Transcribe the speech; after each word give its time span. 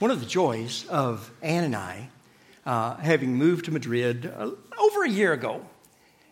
one 0.00 0.10
of 0.10 0.18
the 0.18 0.26
joys 0.26 0.86
of 0.88 1.30
Ann 1.42 1.62
and 1.62 1.76
I, 1.76 2.08
uh, 2.64 2.96
having 2.96 3.34
moved 3.34 3.66
to 3.66 3.70
Madrid 3.70 4.32
uh, 4.34 4.50
over 4.80 5.04
a 5.04 5.08
year 5.10 5.34
ago, 5.34 5.60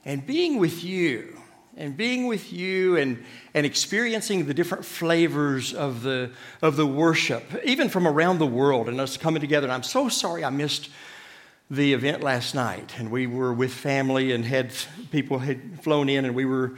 and 0.07 0.27
being 0.27 0.59
with 0.59 0.83
you, 0.83 1.39
and 1.77 1.95
being 1.95 2.27
with 2.27 2.51
you 2.51 2.97
and, 2.97 3.23
and 3.53 3.67
experiencing 3.67 4.47
the 4.47 4.55
different 4.55 4.87
flavors 4.87 5.75
of 5.75 6.03
the, 6.03 6.31
of 6.63 6.77
the 6.77 6.87
worship, 6.87 7.45
even 7.63 7.91
from 7.91 8.09
around 8.09 8.39
the 8.39 8.47
world, 8.47 8.89
and 8.89 8.99
us 9.03 9.19
coming 9.19 9.43
together. 9.43 9.67
And 9.67 9.73
I'm 9.73 9.83
so 9.83 10.09
sorry 10.09 10.47
I 10.47 10.51
missed 10.51 10.89
the 11.71 11.93
event 11.93 12.23
last 12.23 12.55
night. 12.55 12.95
And 12.99 13.11
we 13.11 13.27
were 13.27 13.53
with 13.53 13.75
family 13.75 14.33
and 14.33 14.47
had 14.47 14.73
people 15.11 15.41
had 15.41 15.83
flown 15.83 16.09
in, 16.09 16.25
and 16.25 16.35
we 16.35 16.47
were 16.47 16.73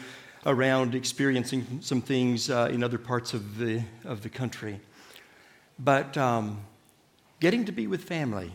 around 0.45 0.97
experiencing 0.97 1.79
some 1.83 2.03
things 2.03 2.51
uh, 2.51 2.69
in 2.73 2.83
other 2.83 2.99
parts 2.99 3.33
of 3.33 3.59
the, 3.59 3.81
of 4.05 4.23
the 4.23 4.29
country. 4.29 4.81
But 5.79 6.19
um, 6.19 6.61
getting 7.41 7.65
to 7.65 7.73
be 7.73 7.87
with 7.87 8.05
family 8.05 8.53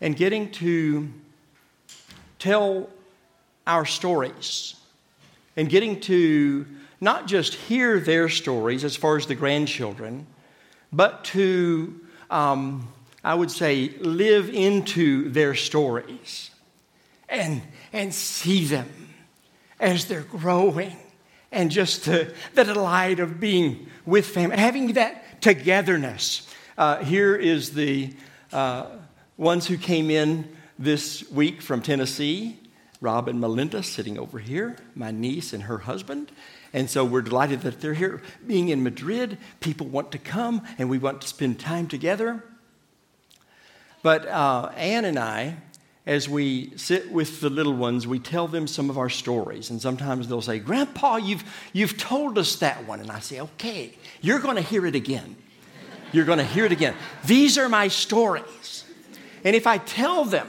and 0.00 0.16
getting 0.16 0.50
to 0.50 1.08
tell 2.38 2.88
our 3.66 3.84
stories 3.84 4.74
and 5.56 5.68
getting 5.68 6.00
to 6.00 6.66
not 7.00 7.26
just 7.26 7.54
hear 7.54 8.00
their 8.00 8.28
stories 8.28 8.84
as 8.84 8.96
far 8.96 9.16
as 9.16 9.26
the 9.26 9.34
grandchildren, 9.34 10.26
but 10.92 11.24
to, 11.24 12.00
um, 12.30 12.88
I 13.22 13.34
would 13.34 13.50
say, 13.50 13.90
live 14.00 14.48
into 14.48 15.28
their 15.30 15.54
stories 15.54 16.50
and, 17.28 17.62
and 17.92 18.14
see 18.14 18.64
them 18.64 18.88
as 19.78 20.06
they're 20.06 20.22
growing 20.22 20.96
and 21.52 21.70
just 21.70 22.04
the, 22.04 22.32
the 22.54 22.64
delight 22.64 23.20
of 23.20 23.40
being 23.40 23.88
with 24.04 24.26
family, 24.26 24.56
having 24.56 24.94
that 24.94 25.40
togetherness. 25.40 26.45
Uh, 26.78 27.02
here 27.02 27.34
is 27.34 27.70
the 27.72 28.12
uh, 28.52 28.84
ones 29.38 29.66
who 29.66 29.78
came 29.78 30.10
in 30.10 30.46
this 30.78 31.28
week 31.30 31.62
from 31.62 31.80
Tennessee. 31.80 32.58
Rob 33.00 33.28
and 33.28 33.40
Melinda 33.40 33.82
sitting 33.82 34.18
over 34.18 34.38
here, 34.38 34.76
my 34.94 35.10
niece 35.10 35.54
and 35.54 35.62
her 35.64 35.78
husband. 35.78 36.30
And 36.74 36.90
so 36.90 37.02
we're 37.02 37.22
delighted 37.22 37.62
that 37.62 37.80
they're 37.80 37.94
here. 37.94 38.20
Being 38.46 38.68
in 38.68 38.82
Madrid, 38.82 39.38
people 39.60 39.86
want 39.86 40.12
to 40.12 40.18
come 40.18 40.66
and 40.76 40.90
we 40.90 40.98
want 40.98 41.22
to 41.22 41.28
spend 41.28 41.58
time 41.58 41.88
together. 41.88 42.44
But 44.02 44.26
uh, 44.26 44.70
Ann 44.76 45.06
and 45.06 45.18
I, 45.18 45.56
as 46.04 46.28
we 46.28 46.76
sit 46.76 47.10
with 47.10 47.40
the 47.40 47.48
little 47.48 47.74
ones, 47.74 48.06
we 48.06 48.18
tell 48.18 48.48
them 48.48 48.66
some 48.66 48.90
of 48.90 48.98
our 48.98 49.10
stories. 49.10 49.70
And 49.70 49.80
sometimes 49.80 50.28
they'll 50.28 50.42
say, 50.42 50.58
Grandpa, 50.58 51.16
you've, 51.16 51.44
you've 51.72 51.96
told 51.96 52.36
us 52.36 52.56
that 52.56 52.86
one. 52.86 53.00
And 53.00 53.10
I 53.10 53.20
say, 53.20 53.40
okay, 53.40 53.94
you're 54.20 54.40
going 54.40 54.56
to 54.56 54.62
hear 54.62 54.84
it 54.84 54.94
again. 54.94 55.36
You're 56.12 56.24
going 56.24 56.38
to 56.38 56.44
hear 56.44 56.64
it 56.64 56.72
again. 56.72 56.94
These 57.24 57.58
are 57.58 57.68
my 57.68 57.88
stories. 57.88 58.84
And 59.44 59.54
if 59.54 59.66
I 59.66 59.78
tell 59.78 60.24
them, 60.24 60.48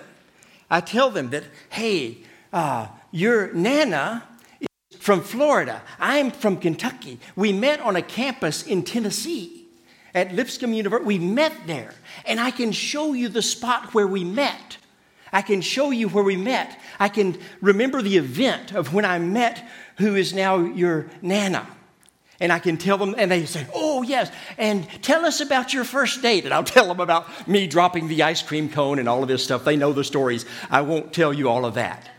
I 0.69 0.81
tell 0.81 1.09
them 1.09 1.29
that, 1.29 1.43
hey, 1.69 2.17
uh, 2.51 2.87
your 3.11 3.53
Nana 3.53 4.23
is 4.59 4.97
from 4.99 5.21
Florida. 5.21 5.81
I'm 5.99 6.31
from 6.31 6.57
Kentucky. 6.57 7.19
We 7.35 7.53
met 7.53 7.79
on 7.81 7.95
a 7.95 8.01
campus 8.01 8.63
in 8.63 8.83
Tennessee 8.83 9.65
at 10.13 10.33
Lipscomb 10.33 10.73
University. 10.73 11.05
We 11.05 11.19
met 11.19 11.53
there. 11.67 11.93
And 12.25 12.39
I 12.39 12.51
can 12.51 12.71
show 12.71 13.13
you 13.13 13.29
the 13.29 13.41
spot 13.41 13.93
where 13.93 14.07
we 14.07 14.23
met. 14.23 14.77
I 15.31 15.41
can 15.41 15.61
show 15.61 15.91
you 15.91 16.09
where 16.09 16.23
we 16.23 16.37
met. 16.37 16.79
I 16.99 17.09
can 17.09 17.37
remember 17.61 18.01
the 18.01 18.17
event 18.17 18.73
of 18.73 18.93
when 18.93 19.05
I 19.05 19.19
met 19.19 19.63
who 19.97 20.15
is 20.15 20.33
now 20.33 20.57
your 20.59 21.07
Nana. 21.21 21.67
And 22.39 22.51
I 22.51 22.59
can 22.59 22.77
tell 22.77 22.97
them, 22.97 23.15
and 23.17 23.31
they 23.31 23.45
say, 23.45 23.65
Oh, 23.73 24.03
yes. 24.03 24.31
And 24.57 24.87
tell 25.01 25.25
us 25.25 25.41
about 25.41 25.73
your 25.73 25.83
first 25.83 26.21
date. 26.21 26.45
And 26.45 26.53
I'll 26.53 26.63
tell 26.75 26.87
them 26.87 26.99
about 26.99 27.47
me 27.47 27.67
dropping 27.67 28.07
the 28.07 28.23
ice 28.23 28.41
cream 28.41 28.69
cone 28.69 28.99
and 28.99 29.09
all 29.09 29.21
of 29.21 29.27
this 29.27 29.43
stuff. 29.43 29.65
They 29.65 29.75
know 29.75 29.93
the 29.93 30.03
stories. 30.03 30.45
I 30.69 30.81
won't 30.81 31.13
tell 31.13 31.33
you 31.33 31.49
all 31.49 31.65
of 31.65 31.73
that 31.75 32.09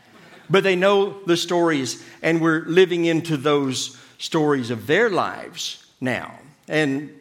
but 0.51 0.65
they 0.65 0.77
know 0.77 1.21
the 1.25 1.37
stories, 1.37 2.05
and 2.23 2.41
we're 2.41 2.65
living 2.65 3.05
into 3.05 3.37
those 3.37 3.99
stories 4.19 4.71
of 4.71 4.87
their 4.87 5.11
lives 5.11 5.87
now. 6.01 6.39
And 6.69 7.15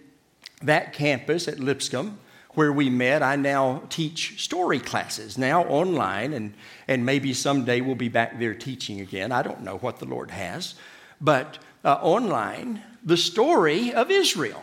that 0.61 0.93
campus 0.93 1.47
at 1.47 1.59
Lipscomb, 1.59 2.19
where 2.51 2.71
we 2.71 2.89
met, 2.89 3.21
I 3.21 3.35
now 3.35 3.83
teach 3.89 4.43
story 4.43 4.79
classes, 4.79 5.37
now 5.37 5.63
online, 5.65 6.33
and, 6.33 6.53
and 6.87 7.05
maybe 7.05 7.33
someday 7.33 7.81
we'll 7.81 7.95
be 7.95 8.09
back 8.09 8.39
there 8.39 8.55
teaching 8.55 8.99
again. 8.99 9.31
I 9.31 9.43
don't 9.43 9.61
know 9.61 9.77
what 9.77 9.99
the 9.99 10.05
Lord 10.05 10.31
has, 10.31 10.75
but 11.21 11.59
uh, 11.87 11.93
online, 12.01 12.83
the 13.01 13.15
story 13.15 13.93
of 13.93 14.11
Israel, 14.11 14.61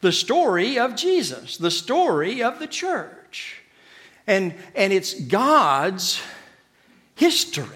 the 0.00 0.12
story 0.12 0.78
of 0.78 0.94
Jesus, 0.94 1.56
the 1.56 1.72
story 1.72 2.40
of 2.40 2.60
the 2.60 2.68
church. 2.68 3.62
And, 4.28 4.54
and 4.76 4.92
it's 4.92 5.12
God's 5.12 6.22
history. 7.16 7.66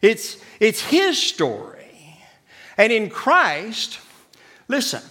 It's, 0.00 0.38
it's 0.58 0.80
his 0.80 1.22
story. 1.22 2.18
And 2.78 2.90
in 2.90 3.10
Christ, 3.10 3.98
listen, 4.68 5.02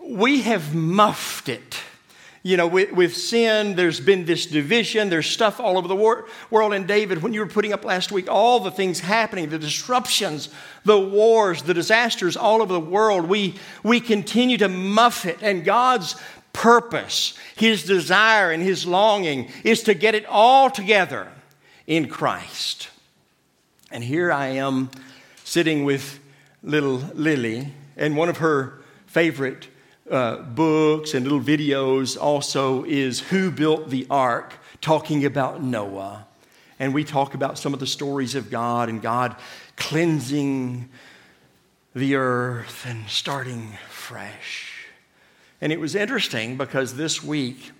we 0.00 0.42
have 0.42 0.74
muffed 0.74 1.48
it. 1.48 1.76
You 2.42 2.56
know, 2.56 2.66
with, 2.66 2.92
with, 2.92 3.14
sin, 3.14 3.76
there's 3.76 4.00
been 4.00 4.24
this 4.24 4.46
division. 4.46 5.10
There's 5.10 5.26
stuff 5.26 5.60
all 5.60 5.76
over 5.76 5.86
the 5.86 5.96
wor- 5.96 6.26
world. 6.50 6.72
And 6.72 6.88
David, 6.88 7.22
when 7.22 7.34
you 7.34 7.40
were 7.40 7.46
putting 7.46 7.74
up 7.74 7.84
last 7.84 8.10
week, 8.10 8.30
all 8.30 8.60
the 8.60 8.70
things 8.70 9.00
happening, 9.00 9.50
the 9.50 9.58
disruptions, 9.58 10.48
the 10.86 10.98
wars, 10.98 11.62
the 11.62 11.74
disasters 11.74 12.38
all 12.38 12.62
over 12.62 12.72
the 12.72 12.80
world, 12.80 13.26
we, 13.26 13.56
we 13.82 14.00
continue 14.00 14.56
to 14.56 14.68
muff 14.68 15.26
it. 15.26 15.38
And 15.42 15.66
God's 15.66 16.16
purpose, 16.54 17.34
His 17.56 17.84
desire, 17.84 18.50
and 18.50 18.62
His 18.62 18.86
longing 18.86 19.50
is 19.62 19.82
to 19.82 19.92
get 19.92 20.14
it 20.14 20.24
all 20.24 20.70
together 20.70 21.28
in 21.86 22.08
Christ. 22.08 22.88
And 23.90 24.02
here 24.02 24.32
I 24.32 24.48
am 24.48 24.90
sitting 25.44 25.84
with 25.84 26.20
little 26.62 26.98
Lily, 27.14 27.72
and 27.96 28.16
one 28.16 28.28
of 28.28 28.38
her 28.38 28.78
favorite 29.06 29.66
uh, 30.10 30.42
books 30.42 31.14
and 31.14 31.24
little 31.24 31.40
videos 31.40 32.20
also 32.20 32.84
is 32.84 33.20
Who 33.20 33.50
Built 33.50 33.90
the 33.90 34.06
Ark, 34.10 34.54
talking 34.80 35.24
about 35.24 35.62
Noah. 35.62 36.26
And 36.78 36.92
we 36.92 37.04
talk 37.04 37.34
about 37.34 37.58
some 37.58 37.74
of 37.74 37.80
the 37.80 37.86
stories 37.86 38.34
of 38.34 38.50
God 38.50 38.88
and 38.88 39.00
God 39.00 39.36
cleansing 39.76 40.88
the 41.94 42.16
earth 42.16 42.84
and 42.86 43.08
starting 43.08 43.78
fresh. 43.88 44.86
And 45.60 45.72
it 45.72 45.78
was 45.78 45.94
interesting 45.94 46.56
because 46.56 46.96
this 46.96 47.22
week, 47.22 47.70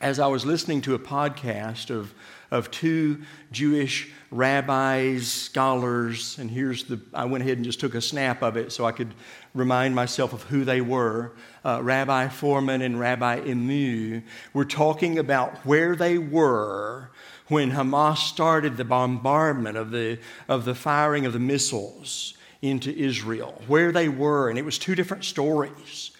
as 0.00 0.20
I 0.20 0.26
was 0.26 0.44
listening 0.44 0.80
to 0.82 0.94
a 0.94 0.98
podcast 0.98 1.90
of, 1.90 2.14
of 2.52 2.70
two 2.70 3.22
Jewish 3.50 4.12
rabbis, 4.30 5.26
scholars, 5.26 6.38
and 6.38 6.50
here's 6.50 6.84
the, 6.84 7.00
I 7.14 7.24
went 7.24 7.42
ahead 7.42 7.56
and 7.56 7.64
just 7.64 7.80
took 7.80 7.94
a 7.94 8.00
snap 8.02 8.42
of 8.42 8.58
it 8.58 8.72
so 8.72 8.84
I 8.84 8.92
could 8.92 9.14
remind 9.54 9.94
myself 9.94 10.34
of 10.34 10.42
who 10.44 10.64
they 10.64 10.82
were. 10.82 11.32
Uh, 11.64 11.80
Rabbi 11.82 12.28
Fohrman 12.28 12.82
and 12.82 13.00
Rabbi 13.00 13.40
Imu 13.40 14.22
were 14.52 14.66
talking 14.66 15.18
about 15.18 15.56
where 15.64 15.96
they 15.96 16.18
were 16.18 17.10
when 17.48 17.72
Hamas 17.72 18.18
started 18.18 18.76
the 18.76 18.84
bombardment 18.84 19.78
of 19.78 19.90
the, 19.90 20.18
of 20.46 20.66
the 20.66 20.74
firing 20.74 21.24
of 21.24 21.32
the 21.32 21.40
missiles 21.40 22.34
into 22.60 22.94
Israel, 22.94 23.62
where 23.66 23.92
they 23.92 24.10
were, 24.10 24.50
and 24.50 24.58
it 24.58 24.64
was 24.64 24.76
two 24.76 24.94
different 24.94 25.24
stories. 25.24 26.10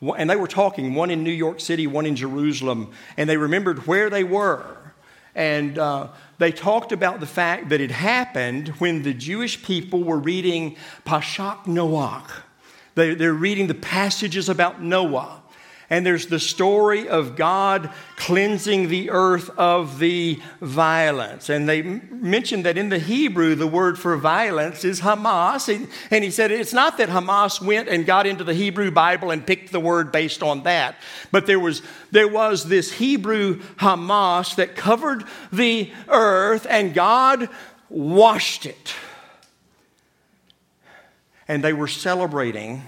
And 0.00 0.28
they 0.28 0.36
were 0.36 0.48
talking, 0.48 0.94
one 0.94 1.10
in 1.10 1.22
New 1.22 1.30
York 1.30 1.60
City, 1.60 1.86
one 1.86 2.06
in 2.06 2.16
Jerusalem, 2.16 2.92
and 3.16 3.30
they 3.30 3.36
remembered 3.36 3.86
where 3.86 4.10
they 4.10 4.24
were. 4.24 4.75
And 5.36 5.78
uh, 5.78 6.08
they 6.38 6.50
talked 6.50 6.92
about 6.92 7.20
the 7.20 7.26
fact 7.26 7.68
that 7.68 7.80
it 7.80 7.90
happened 7.90 8.68
when 8.78 9.02
the 9.02 9.12
Jewish 9.12 9.62
people 9.62 10.02
were 10.02 10.18
reading 10.18 10.76
Parshat 11.04 11.66
Noach. 11.66 12.30
They, 12.94 13.14
they're 13.14 13.34
reading 13.34 13.66
the 13.66 13.74
passages 13.74 14.48
about 14.48 14.82
Noah. 14.82 15.42
And 15.88 16.04
there's 16.04 16.26
the 16.26 16.40
story 16.40 17.08
of 17.08 17.36
God 17.36 17.90
cleansing 18.16 18.88
the 18.88 19.10
earth 19.10 19.50
of 19.56 20.00
the 20.00 20.40
violence. 20.60 21.48
And 21.48 21.68
they 21.68 21.82
mentioned 21.82 22.64
that 22.64 22.76
in 22.76 22.88
the 22.88 22.98
Hebrew, 22.98 23.54
the 23.54 23.68
word 23.68 23.96
for 23.96 24.16
violence 24.16 24.84
is 24.84 25.02
Hamas. 25.02 25.68
And 26.10 26.24
he 26.24 26.30
said 26.32 26.50
it's 26.50 26.72
not 26.72 26.98
that 26.98 27.08
Hamas 27.08 27.60
went 27.60 27.88
and 27.88 28.04
got 28.04 28.26
into 28.26 28.42
the 28.42 28.54
Hebrew 28.54 28.90
Bible 28.90 29.30
and 29.30 29.46
picked 29.46 29.70
the 29.70 29.78
word 29.78 30.10
based 30.10 30.42
on 30.42 30.64
that, 30.64 30.96
but 31.30 31.46
there 31.46 31.60
was, 31.60 31.82
there 32.10 32.28
was 32.28 32.64
this 32.64 32.92
Hebrew 32.92 33.60
Hamas 33.76 34.56
that 34.56 34.74
covered 34.74 35.24
the 35.52 35.92
earth, 36.08 36.66
and 36.68 36.94
God 36.94 37.48
washed 37.88 38.66
it. 38.66 38.94
And 41.46 41.62
they 41.62 41.72
were 41.72 41.86
celebrating 41.86 42.82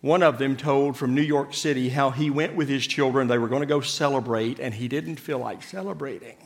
one 0.00 0.22
of 0.22 0.38
them 0.38 0.56
told 0.56 0.96
from 0.96 1.14
New 1.14 1.22
York 1.22 1.54
City 1.54 1.88
how 1.88 2.10
he 2.10 2.30
went 2.30 2.54
with 2.54 2.68
his 2.68 2.86
children. 2.86 3.26
They 3.26 3.38
were 3.38 3.48
going 3.48 3.62
to 3.62 3.66
go 3.66 3.80
celebrate, 3.80 4.60
and 4.60 4.74
he 4.74 4.86
didn't 4.86 5.16
feel 5.16 5.38
like 5.38 5.62
celebrating. 5.62 6.36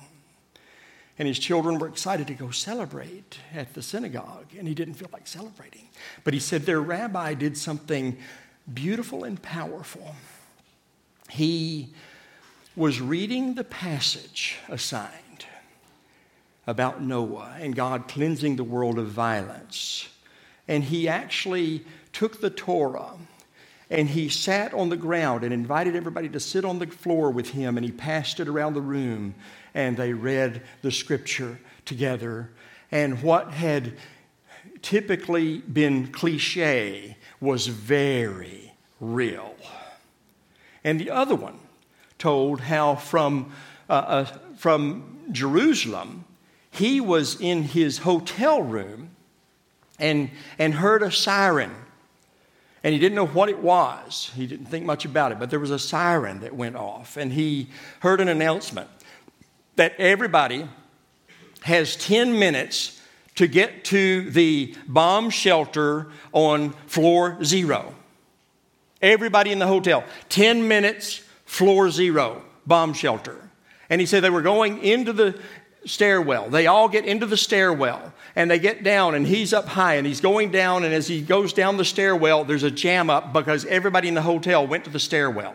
And 1.18 1.28
his 1.28 1.38
children 1.38 1.78
were 1.78 1.88
excited 1.88 2.26
to 2.28 2.34
go 2.34 2.50
celebrate 2.50 3.38
at 3.54 3.74
the 3.74 3.82
synagogue, 3.82 4.46
and 4.58 4.66
he 4.66 4.74
didn't 4.74 4.94
feel 4.94 5.10
like 5.12 5.26
celebrating. 5.26 5.88
But 6.24 6.32
he 6.32 6.40
said 6.40 6.62
their 6.62 6.80
rabbi 6.80 7.34
did 7.34 7.58
something 7.58 8.16
beautiful 8.72 9.24
and 9.24 9.40
powerful. 9.42 10.14
He 11.28 11.90
was 12.74 13.02
reading 13.02 13.54
the 13.54 13.64
passage 13.64 14.56
assigned 14.68 15.46
about 16.66 17.02
Noah 17.02 17.56
and 17.60 17.76
God 17.76 18.08
cleansing 18.08 18.56
the 18.56 18.64
world 18.64 18.98
of 18.98 19.08
violence. 19.08 20.08
And 20.66 20.84
he 20.84 21.06
actually 21.06 21.84
took 22.12 22.40
the 22.40 22.50
Torah 22.50 23.12
and 23.92 24.08
he 24.08 24.30
sat 24.30 24.72
on 24.72 24.88
the 24.88 24.96
ground 24.96 25.44
and 25.44 25.52
invited 25.52 25.94
everybody 25.94 26.26
to 26.30 26.40
sit 26.40 26.64
on 26.64 26.78
the 26.78 26.86
floor 26.86 27.30
with 27.30 27.50
him 27.50 27.76
and 27.76 27.84
he 27.84 27.92
passed 27.92 28.40
it 28.40 28.48
around 28.48 28.72
the 28.72 28.80
room 28.80 29.34
and 29.74 29.98
they 29.98 30.14
read 30.14 30.62
the 30.80 30.90
scripture 30.90 31.60
together. 31.84 32.50
And 32.90 33.22
what 33.22 33.52
had 33.52 33.98
typically 34.80 35.58
been 35.58 36.08
cliche 36.08 37.18
was 37.38 37.66
very 37.66 38.72
real. 38.98 39.54
And 40.82 40.98
the 40.98 41.10
other 41.10 41.34
one 41.34 41.58
told 42.18 42.62
how 42.62 42.94
from, 42.94 43.52
uh, 43.90 43.92
uh, 43.92 44.24
from 44.56 45.18
Jerusalem, 45.30 46.24
he 46.70 46.98
was 46.98 47.38
in 47.38 47.62
his 47.62 47.98
hotel 47.98 48.62
room 48.62 49.10
and, 49.98 50.30
and 50.58 50.72
heard 50.72 51.02
a 51.02 51.12
siren. 51.12 51.74
And 52.84 52.92
he 52.92 52.98
didn't 52.98 53.14
know 53.14 53.26
what 53.26 53.48
it 53.48 53.58
was. 53.58 54.30
He 54.34 54.46
didn't 54.46 54.66
think 54.66 54.84
much 54.84 55.04
about 55.04 55.30
it, 55.30 55.38
but 55.38 55.50
there 55.50 55.60
was 55.60 55.70
a 55.70 55.78
siren 55.78 56.40
that 56.40 56.54
went 56.54 56.76
off. 56.76 57.16
And 57.16 57.32
he 57.32 57.68
heard 58.00 58.20
an 58.20 58.28
announcement 58.28 58.90
that 59.76 59.94
everybody 59.98 60.68
has 61.62 61.96
10 61.96 62.38
minutes 62.38 63.00
to 63.36 63.46
get 63.46 63.84
to 63.86 64.30
the 64.30 64.74
bomb 64.86 65.30
shelter 65.30 66.08
on 66.32 66.70
floor 66.86 67.42
zero. 67.44 67.94
Everybody 69.00 69.52
in 69.52 69.58
the 69.58 69.66
hotel, 69.66 70.04
10 70.28 70.66
minutes, 70.68 71.22
floor 71.44 71.90
zero, 71.90 72.42
bomb 72.66 72.94
shelter. 72.94 73.50
And 73.88 74.00
he 74.00 74.06
said 74.06 74.22
they 74.22 74.30
were 74.30 74.42
going 74.42 74.82
into 74.82 75.12
the 75.12 75.40
stairwell. 75.84 76.50
They 76.50 76.66
all 76.66 76.88
get 76.88 77.04
into 77.04 77.26
the 77.26 77.36
stairwell 77.36 78.12
and 78.34 78.50
they 78.50 78.58
get 78.58 78.82
down, 78.82 79.14
and 79.14 79.26
he's 79.26 79.52
up 79.52 79.66
high 79.66 79.94
and 79.94 80.06
he's 80.06 80.20
going 80.20 80.50
down. 80.50 80.84
And 80.84 80.94
as 80.94 81.06
he 81.06 81.20
goes 81.20 81.52
down 81.52 81.76
the 81.76 81.84
stairwell, 81.84 82.44
there's 82.44 82.62
a 82.62 82.70
jam 82.70 83.10
up 83.10 83.32
because 83.32 83.66
everybody 83.66 84.08
in 84.08 84.14
the 84.14 84.22
hotel 84.22 84.66
went 84.66 84.84
to 84.84 84.90
the 84.90 85.00
stairwell. 85.00 85.54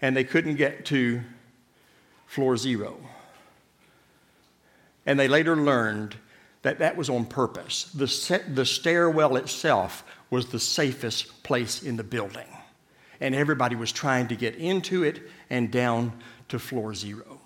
And 0.00 0.16
they 0.16 0.24
couldn't 0.24 0.54
get 0.54 0.86
to 0.86 1.20
floor 2.26 2.56
zero. 2.56 2.96
And 5.04 5.18
they 5.18 5.28
later 5.28 5.56
learned 5.56 6.14
that 6.62 6.78
that 6.78 6.96
was 6.96 7.10
on 7.10 7.24
purpose. 7.24 7.84
The, 7.94 8.42
the 8.48 8.64
stairwell 8.64 9.36
itself 9.36 10.04
was 10.30 10.46
the 10.46 10.60
safest 10.60 11.42
place 11.42 11.82
in 11.82 11.96
the 11.96 12.04
building. 12.04 12.46
And 13.20 13.34
everybody 13.34 13.74
was 13.74 13.90
trying 13.90 14.28
to 14.28 14.36
get 14.36 14.54
into 14.54 15.02
it 15.02 15.22
and 15.50 15.70
down 15.70 16.12
to 16.48 16.58
floor 16.58 16.94
zero. 16.94 17.40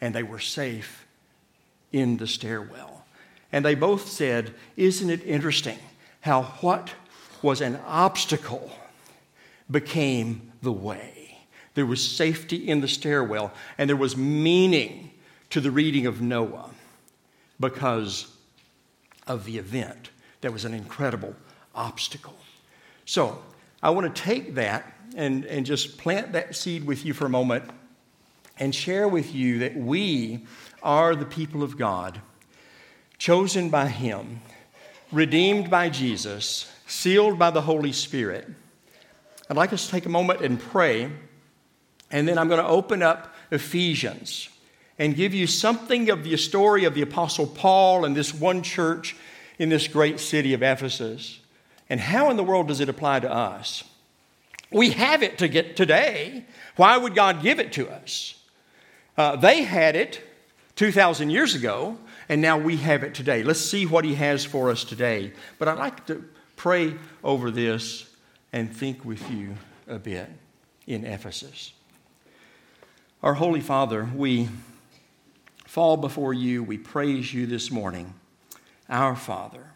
And 0.00 0.14
they 0.14 0.22
were 0.22 0.38
safe 0.38 1.04
in 1.92 2.16
the 2.16 2.26
stairwell. 2.26 3.04
And 3.52 3.64
they 3.64 3.74
both 3.74 4.08
said, 4.08 4.54
Isn't 4.76 5.10
it 5.10 5.24
interesting 5.24 5.78
how 6.20 6.42
what 6.60 6.92
was 7.42 7.60
an 7.60 7.78
obstacle 7.86 8.70
became 9.70 10.52
the 10.62 10.72
way? 10.72 11.38
There 11.74 11.86
was 11.86 12.06
safety 12.06 12.68
in 12.68 12.80
the 12.80 12.88
stairwell, 12.88 13.52
and 13.78 13.88
there 13.88 13.96
was 13.96 14.16
meaning 14.16 15.12
to 15.50 15.60
the 15.60 15.70
reading 15.70 16.06
of 16.06 16.20
Noah 16.20 16.70
because 17.60 18.26
of 19.26 19.44
the 19.44 19.58
event. 19.58 20.10
That 20.40 20.52
was 20.52 20.64
an 20.64 20.74
incredible 20.74 21.34
obstacle. 21.74 22.36
So, 23.04 23.42
I 23.82 23.90
want 23.90 24.14
to 24.14 24.22
take 24.22 24.54
that 24.54 24.92
and, 25.16 25.44
and 25.44 25.64
just 25.64 25.98
plant 25.98 26.32
that 26.32 26.56
seed 26.56 26.84
with 26.84 27.04
you 27.04 27.14
for 27.14 27.26
a 27.26 27.30
moment 27.30 27.64
and 28.58 28.74
share 28.74 29.06
with 29.06 29.34
you 29.34 29.60
that 29.60 29.76
we 29.76 30.46
are 30.82 31.14
the 31.14 31.24
people 31.24 31.62
of 31.62 31.76
God, 31.76 32.20
chosen 33.18 33.70
by 33.70 33.88
Him, 33.88 34.40
redeemed 35.12 35.70
by 35.70 35.88
Jesus, 35.88 36.70
sealed 36.86 37.38
by 37.38 37.50
the 37.50 37.62
Holy 37.62 37.92
Spirit. 37.92 38.48
I'd 39.50 39.56
like 39.56 39.72
us 39.72 39.86
to 39.86 39.92
take 39.92 40.06
a 40.06 40.10
moment 40.10 40.40
and 40.40 40.60
pray, 40.60 41.10
and 42.10 42.28
then 42.28 42.38
I'm 42.38 42.48
going 42.48 42.62
to 42.62 42.68
open 42.68 43.02
up 43.02 43.34
Ephesians 43.50 44.48
and 44.98 45.14
give 45.14 45.32
you 45.32 45.46
something 45.46 46.10
of 46.10 46.24
the 46.24 46.36
story 46.36 46.84
of 46.84 46.94
the 46.94 47.02
Apostle 47.02 47.46
Paul 47.46 48.04
and 48.04 48.16
this 48.16 48.34
one 48.34 48.62
church 48.62 49.16
in 49.58 49.68
this 49.68 49.88
great 49.88 50.20
city 50.20 50.54
of 50.54 50.62
Ephesus. 50.62 51.40
And 51.88 52.00
how 52.00 52.30
in 52.30 52.36
the 52.36 52.44
world 52.44 52.68
does 52.68 52.80
it 52.80 52.88
apply 52.88 53.20
to 53.20 53.32
us? 53.32 53.84
We 54.70 54.90
have 54.90 55.22
it 55.22 55.38
to 55.38 55.48
get 55.48 55.76
today. 55.76 56.44
Why 56.76 56.96
would 56.96 57.14
God 57.14 57.42
give 57.42 57.58
it 57.58 57.72
to 57.74 57.88
us? 57.88 58.34
Uh, 59.16 59.36
they 59.36 59.62
had 59.62 59.96
it 59.96 60.22
2,000 60.78 61.30
years 61.30 61.56
ago, 61.56 61.98
and 62.28 62.40
now 62.40 62.56
we 62.56 62.76
have 62.76 63.02
it 63.02 63.12
today. 63.12 63.42
Let's 63.42 63.60
see 63.60 63.84
what 63.84 64.04
He 64.04 64.14
has 64.14 64.44
for 64.44 64.70
us 64.70 64.84
today. 64.84 65.32
But 65.58 65.66
I'd 65.66 65.76
like 65.76 66.06
to 66.06 66.24
pray 66.54 66.94
over 67.24 67.50
this 67.50 68.08
and 68.52 68.72
think 68.72 69.04
with 69.04 69.28
you 69.28 69.56
a 69.88 69.98
bit 69.98 70.30
in 70.86 71.04
Ephesus. 71.04 71.72
Our 73.24 73.34
Holy 73.34 73.60
Father, 73.60 74.08
we 74.14 74.50
fall 75.66 75.96
before 75.96 76.32
you. 76.32 76.62
We 76.62 76.78
praise 76.78 77.34
you 77.34 77.48
this 77.48 77.72
morning, 77.72 78.14
our 78.88 79.16
Father, 79.16 79.66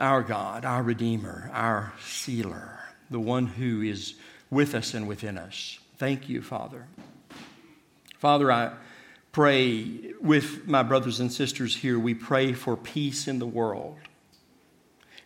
our 0.00 0.24
God, 0.24 0.64
our 0.64 0.82
Redeemer, 0.82 1.48
our 1.52 1.92
Sealer, 2.04 2.80
the 3.08 3.20
one 3.20 3.46
who 3.46 3.82
is 3.82 4.14
with 4.50 4.74
us 4.74 4.94
and 4.94 5.06
within 5.06 5.38
us. 5.38 5.78
Thank 5.96 6.28
you, 6.28 6.42
Father. 6.42 6.88
Father, 8.22 8.52
I 8.52 8.70
pray 9.32 10.12
with 10.20 10.68
my 10.68 10.84
brothers 10.84 11.18
and 11.18 11.32
sisters 11.32 11.74
here, 11.74 11.98
we 11.98 12.14
pray 12.14 12.52
for 12.52 12.76
peace 12.76 13.26
in 13.26 13.40
the 13.40 13.46
world. 13.46 13.98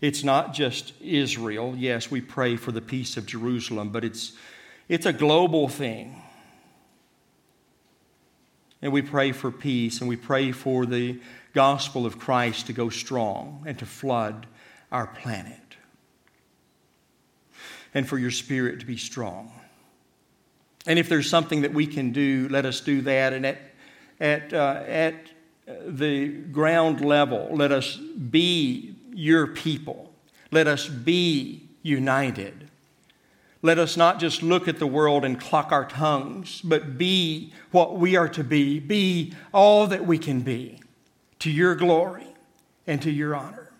It's 0.00 0.24
not 0.24 0.54
just 0.54 0.94
Israel. 1.02 1.74
Yes, 1.76 2.10
we 2.10 2.22
pray 2.22 2.56
for 2.56 2.72
the 2.72 2.80
peace 2.80 3.18
of 3.18 3.26
Jerusalem, 3.26 3.90
but 3.90 4.02
it's, 4.02 4.32
it's 4.88 5.04
a 5.04 5.12
global 5.12 5.68
thing. 5.68 6.22
And 8.80 8.94
we 8.94 9.02
pray 9.02 9.32
for 9.32 9.50
peace 9.50 10.00
and 10.00 10.08
we 10.08 10.16
pray 10.16 10.50
for 10.52 10.86
the 10.86 11.20
gospel 11.52 12.06
of 12.06 12.18
Christ 12.18 12.68
to 12.68 12.72
go 12.72 12.88
strong 12.88 13.62
and 13.66 13.78
to 13.78 13.84
flood 13.84 14.46
our 14.90 15.06
planet. 15.06 15.76
And 17.92 18.08
for 18.08 18.16
your 18.16 18.30
spirit 18.30 18.80
to 18.80 18.86
be 18.86 18.96
strong. 18.96 19.52
And 20.86 20.98
if 20.98 21.08
there's 21.08 21.28
something 21.28 21.62
that 21.62 21.72
we 21.72 21.86
can 21.86 22.12
do, 22.12 22.48
let 22.50 22.64
us 22.64 22.80
do 22.80 23.00
that. 23.02 23.32
And 23.32 23.46
at, 23.46 23.58
at, 24.20 24.52
uh, 24.52 24.82
at 24.86 25.14
the 25.66 26.28
ground 26.28 27.04
level, 27.04 27.48
let 27.52 27.72
us 27.72 27.96
be 27.96 28.94
your 29.12 29.48
people. 29.48 30.12
Let 30.50 30.66
us 30.66 30.88
be 30.88 31.68
united. 31.82 32.70
Let 33.62 33.78
us 33.78 33.96
not 33.96 34.20
just 34.20 34.42
look 34.42 34.68
at 34.68 34.78
the 34.78 34.86
world 34.86 35.24
and 35.24 35.40
clock 35.40 35.72
our 35.72 35.86
tongues, 35.86 36.60
but 36.62 36.96
be 36.96 37.52
what 37.72 37.96
we 37.96 38.14
are 38.14 38.28
to 38.28 38.44
be, 38.44 38.78
be 38.78 39.32
all 39.52 39.88
that 39.88 40.06
we 40.06 40.18
can 40.18 40.40
be 40.40 40.80
to 41.40 41.50
your 41.50 41.74
glory 41.74 42.26
and 42.86 43.02
to 43.02 43.10
your 43.10 43.34
honor. 43.34 43.72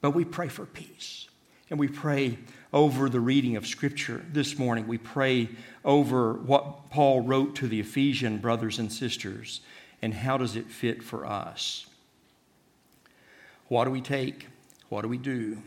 But 0.00 0.12
we 0.12 0.24
pray 0.24 0.48
for 0.48 0.66
peace. 0.66 1.28
And 1.68 1.78
we 1.78 1.86
pray 1.86 2.38
over 2.72 3.08
the 3.08 3.20
reading 3.20 3.56
of 3.56 3.66
Scripture 3.66 4.24
this 4.32 4.58
morning. 4.58 4.86
We 4.86 4.98
pray 4.98 5.48
over 5.84 6.34
what 6.34 6.90
Paul 6.90 7.22
wrote 7.22 7.56
to 7.56 7.68
the 7.68 7.80
Ephesian 7.80 8.38
brothers 8.38 8.78
and 8.78 8.92
sisters 8.92 9.60
and 10.02 10.14
how 10.14 10.38
does 10.38 10.56
it 10.56 10.66
fit 10.66 11.02
for 11.02 11.26
us. 11.26 11.86
What 13.68 13.84
do 13.84 13.90
we 13.90 14.00
take? 14.00 14.46
What 14.88 15.02
do 15.02 15.08
we 15.08 15.18
do? 15.18 15.62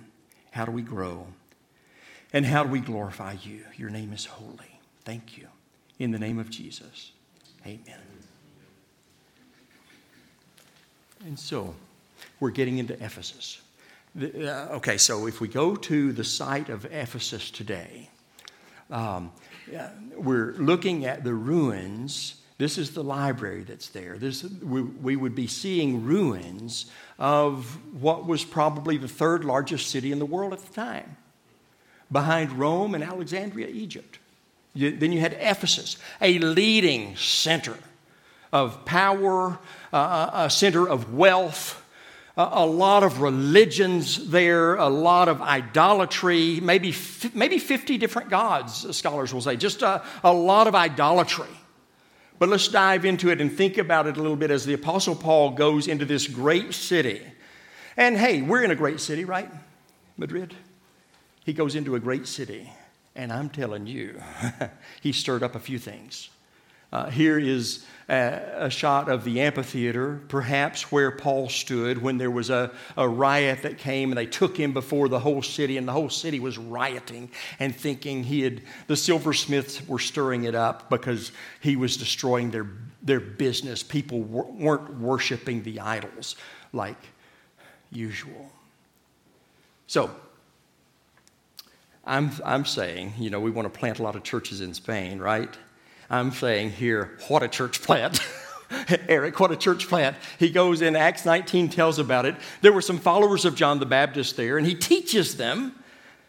How 0.52 0.66
do 0.66 0.72
we 0.72 0.82
grow? 0.82 1.28
And 2.32 2.46
how 2.46 2.64
do 2.64 2.70
we 2.70 2.80
glorify 2.80 3.36
you? 3.44 3.62
Your 3.78 3.90
name 3.90 4.12
is 4.12 4.26
holy. 4.26 4.80
Thank 5.06 5.38
you. 5.38 5.48
In 6.00 6.12
the 6.12 6.20
name 6.20 6.40
of 6.40 6.50
Jesus, 6.50 7.12
amen. 7.66 8.00
And 11.26 11.40
so, 11.40 11.76
we're 12.40 12.50
getting 12.50 12.80
into 12.80 12.94
Ephesus. 12.96 13.62
Uh, 14.16 14.28
okay, 14.74 14.98
so 14.98 15.26
if 15.26 15.42
we 15.42 15.48
go 15.48 15.76
to 15.76 16.12
the 16.12 16.24
site 16.24 16.70
of 16.70 16.86
Ephesus 16.86 17.50
today, 17.50 18.10
um, 18.92 19.32
we're 20.16 20.54
looking 20.54 21.06
at 21.06 21.24
the 21.24 21.34
ruins. 21.34 22.36
This 22.60 22.78
is 22.78 22.92
the 22.92 23.04
library 23.04 23.64
that's 23.64 23.90
there. 23.90 24.20
This, 24.20 24.44
we, 24.44 24.84
we 24.84 25.16
would 25.16 25.34
be 25.34 25.48
seeing 25.48 26.06
ruins 26.06 26.92
of 27.18 27.66
what 28.00 28.28
was 28.28 28.46
probably 28.46 28.98
the 28.98 29.08
third 29.08 29.44
largest 29.44 29.90
city 29.90 30.12
in 30.12 30.20
the 30.20 30.28
world 30.28 30.54
at 30.54 30.60
the 30.60 30.74
time 30.74 31.18
behind 32.12 32.52
Rome 32.52 32.94
and 32.94 33.04
Alexandria, 33.04 33.68
Egypt. 33.68 34.20
You, 34.76 34.96
then 34.96 35.12
you 35.12 35.22
had 35.22 35.34
Ephesus, 35.40 35.98
a 36.22 36.38
leading 36.38 37.16
center 37.16 37.78
of 38.52 38.86
power, 38.86 39.58
uh, 39.92 40.30
a 40.34 40.50
center 40.52 40.88
of 40.88 41.16
wealth, 41.16 41.83
a, 42.36 42.66
lot 42.66 43.04
of 43.04 43.22
religions 43.22 44.30
there, 44.30 44.76
a 44.76 44.90
lot 44.90 45.30
of 45.30 45.42
idolatry, 45.42 46.60
maybe, 46.62 46.96
maybe 47.34 47.60
50 47.60 47.98
different 47.98 48.30
gods, 48.30 48.86
uh, 48.86 48.92
scholars 48.92 49.34
will 49.34 49.42
say, 49.42 49.56
just 49.56 49.84
a, 49.84 50.04
a 50.24 50.34
lot 50.34 50.68
of 50.68 50.74
idolatry. 50.74 51.50
But 52.40 52.50
let's 52.50 52.68
dive 52.68 53.06
into 53.06 53.30
it 53.30 53.40
and 53.40 53.52
think 53.52 53.78
about 53.78 54.08
it 54.08 54.18
a 54.18 54.22
little 54.22 54.36
bit 54.36 54.50
as 54.50 54.66
the 54.66 54.74
Apostle 54.74 55.16
Paul 55.16 55.52
goes 55.52 55.88
into 55.88 56.06
this 56.06 56.28
great 56.28 56.74
city. 56.74 57.22
And 57.96 58.18
hey, 58.18 58.42
we're 58.42 58.64
in 58.64 58.72
a 58.72 58.76
great 58.76 59.00
city, 59.00 59.26
right? 59.26 59.50
Madrid. 60.18 60.56
He 61.46 61.54
goes 61.54 61.76
into 61.76 61.96
a 61.96 62.00
great 62.00 62.26
city, 62.26 62.72
and 63.16 63.32
I'm 63.32 63.50
telling 63.50 63.86
you, 63.86 64.20
he 65.02 65.12
stirred 65.12 65.44
up 65.44 65.56
a 65.56 65.60
few 65.60 65.78
things. 65.78 66.30
Uh, 66.94 67.10
here 67.10 67.40
is 67.40 67.84
a, 68.08 68.40
a, 68.56 68.70
shot 68.70 69.10
of 69.10 69.24
the 69.24 69.42
amphitheater, 69.42 70.22
perhaps 70.28 70.92
where 70.92 71.10
Paul 71.10 71.50
stood 71.50 72.00
when 72.00 72.20
there 72.20 72.30
was 72.30 72.52
a, 72.52 72.70
a 72.96 73.10
riot 73.10 73.64
that 73.64 73.80
came 73.80 74.12
and 74.12 74.18
they 74.18 74.28
took 74.28 74.56
him 74.56 74.74
before 74.74 75.10
the 75.10 75.18
whole 75.18 75.42
city, 75.42 75.78
and 75.78 75.88
the 75.88 75.92
whole 75.92 76.12
city 76.12 76.40
was 76.40 76.60
rioting 76.60 77.32
and 77.60 77.76
thinking 77.76 78.24
he 78.24 78.42
had, 78.42 78.62
the 78.86 78.96
silversmiths 78.96 79.88
were 79.88 79.98
stirring 79.98 80.44
it 80.44 80.54
up 80.54 80.92
because 80.92 81.32
he 81.62 81.76
was 81.76 81.98
destroying 81.98 82.52
their, 82.52 82.68
their 83.02 83.20
business. 83.20 83.82
People 83.82 84.22
weren't 84.22 85.00
worshiping 85.00 85.64
the 85.64 85.80
idols 85.80 86.36
like 86.74 87.08
usual. 87.92 88.52
So, 89.88 90.12
I'm, 92.06 92.30
I'm 92.46 92.66
saying, 92.66 93.14
you 93.18 93.32
know, 93.32 93.40
we 93.40 93.50
want 93.50 93.66
to 93.66 93.80
plant 93.80 93.98
a 93.98 94.04
lot 94.04 94.16
of 94.16 94.22
churches 94.22 94.62
in 94.62 94.76
Spain, 94.76 95.18
right? 95.18 95.58
I'm 96.14 96.32
saying 96.32 96.72
here, 96.72 97.18
what 97.28 97.44
a 97.44 97.48
church 97.48 97.82
plant. 97.82 98.20
Eric, 99.08 99.40
what 99.40 99.52
a 99.52 99.56
church 99.56 99.88
plant. 99.88 100.16
He 100.38 100.50
goes 100.50 100.82
in, 100.82 100.96
Acts 100.96 101.26
19 101.26 101.70
tells 101.70 102.00
about 102.00 102.26
it. 102.26 102.36
There 102.62 102.72
were 102.72 102.82
some 102.82 103.00
followers 103.00 103.46
of 103.46 103.56
John 103.56 103.80
the 103.80 103.86
Baptist 103.86 104.38
there, 104.38 104.58
and 104.58 104.66
he 104.66 104.76
teaches 104.76 105.38
them 105.38 105.74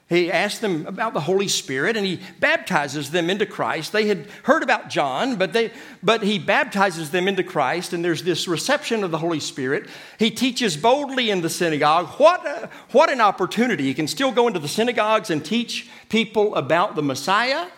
he 0.07 0.31
asks 0.31 0.61
them 0.61 0.87
about 0.87 1.15
the 1.15 1.21
Holy 1.21 1.49
Spirit 1.49 1.97
and 1.97 2.05
he 2.05 2.21
baptizes 2.39 3.11
them 3.11 3.31
into 3.31 3.47
Christ. 3.47 3.93
They 3.93 4.07
had 4.07 4.27
heard 4.43 4.63
about 4.63 4.91
John, 4.91 5.37
but, 5.37 5.55
they, 5.55 5.73
but 6.03 6.23
he 6.23 6.39
baptizes 6.39 7.11
them 7.11 7.27
into 7.27 7.43
Christ, 7.43 7.95
and 7.95 8.05
there's 8.05 8.23
this 8.23 8.47
reception 8.47 9.03
of 9.03 9.11
the 9.11 9.19
Holy 9.19 9.41
Spirit. 9.41 9.89
He 10.19 10.31
teaches 10.31 10.77
boldly 10.77 11.31
in 11.31 11.41
the 11.41 11.49
synagogue. 11.49 12.09
What, 12.19 12.47
a, 12.47 12.69
what 12.93 13.11
an 13.11 13.23
opportunity. 13.23 13.85
He 13.85 13.95
can 13.95 14.07
still 14.07 14.31
go 14.31 14.47
into 14.47 14.61
the 14.61 14.69
synagogues 14.69 15.31
and 15.31 15.43
teach 15.43 15.89
people 16.11 16.55
about 16.55 16.97
the 16.97 17.03
Messiah 17.03 17.69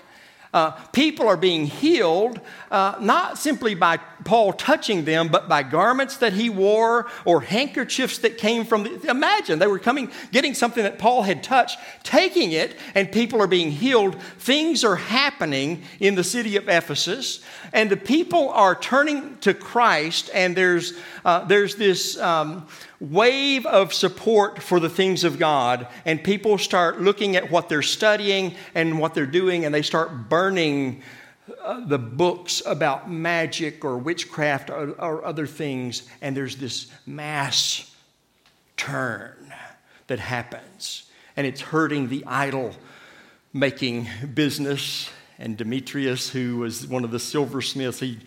uh, 0.56 0.70
people 0.92 1.28
are 1.28 1.36
being 1.36 1.66
healed 1.66 2.40
uh, 2.70 2.94
not 2.98 3.36
simply 3.36 3.74
by 3.74 3.98
Paul 4.24 4.54
touching 4.54 5.04
them, 5.04 5.28
but 5.28 5.50
by 5.50 5.62
garments 5.62 6.16
that 6.16 6.32
he 6.32 6.48
wore 6.48 7.08
or 7.26 7.42
handkerchiefs 7.42 8.16
that 8.20 8.38
came 8.38 8.64
from 8.64 8.84
the. 8.84 9.10
Imagine 9.10 9.58
they 9.58 9.66
were 9.66 9.78
coming, 9.78 10.10
getting 10.32 10.54
something 10.54 10.82
that 10.82 10.98
Paul 10.98 11.22
had 11.22 11.42
touched, 11.42 11.78
taking 12.02 12.52
it, 12.52 12.74
and 12.94 13.12
people 13.12 13.42
are 13.42 13.46
being 13.46 13.70
healed. 13.70 14.18
Things 14.38 14.82
are 14.82 14.96
happening 14.96 15.82
in 16.00 16.14
the 16.14 16.24
city 16.24 16.56
of 16.56 16.70
Ephesus, 16.70 17.44
and 17.74 17.90
the 17.90 17.96
people 17.98 18.48
are 18.48 18.74
turning 18.74 19.36
to 19.40 19.52
Christ, 19.52 20.30
and 20.32 20.56
there's, 20.56 20.94
uh, 21.26 21.44
there's 21.44 21.76
this. 21.76 22.18
Um, 22.18 22.66
wave 23.00 23.66
of 23.66 23.92
support 23.92 24.62
for 24.62 24.80
the 24.80 24.88
things 24.88 25.24
of 25.24 25.38
God, 25.38 25.86
and 26.04 26.22
people 26.22 26.58
start 26.58 27.00
looking 27.00 27.36
at 27.36 27.50
what 27.50 27.68
they're 27.68 27.82
studying 27.82 28.54
and 28.74 28.98
what 28.98 29.14
they're 29.14 29.26
doing, 29.26 29.64
and 29.64 29.74
they 29.74 29.82
start 29.82 30.28
burning 30.28 31.02
uh, 31.62 31.84
the 31.86 31.98
books 31.98 32.62
about 32.66 33.10
magic 33.10 33.84
or 33.84 33.98
witchcraft 33.98 34.70
or, 34.70 34.90
or 34.98 35.24
other 35.24 35.46
things, 35.46 36.08
and 36.20 36.36
there's 36.36 36.56
this 36.56 36.90
mass 37.06 37.94
turn 38.76 39.52
that 40.06 40.18
happens, 40.18 41.10
and 41.36 41.46
it's 41.46 41.60
hurting 41.60 42.08
the 42.08 42.24
idol 42.26 42.74
making 43.52 44.08
business. 44.34 45.10
And 45.38 45.56
Demetrius, 45.56 46.30
who 46.30 46.56
was 46.56 46.86
one 46.86 47.04
of 47.04 47.10
the 47.10 47.18
silversmiths, 47.18 48.00
he 48.00 48.20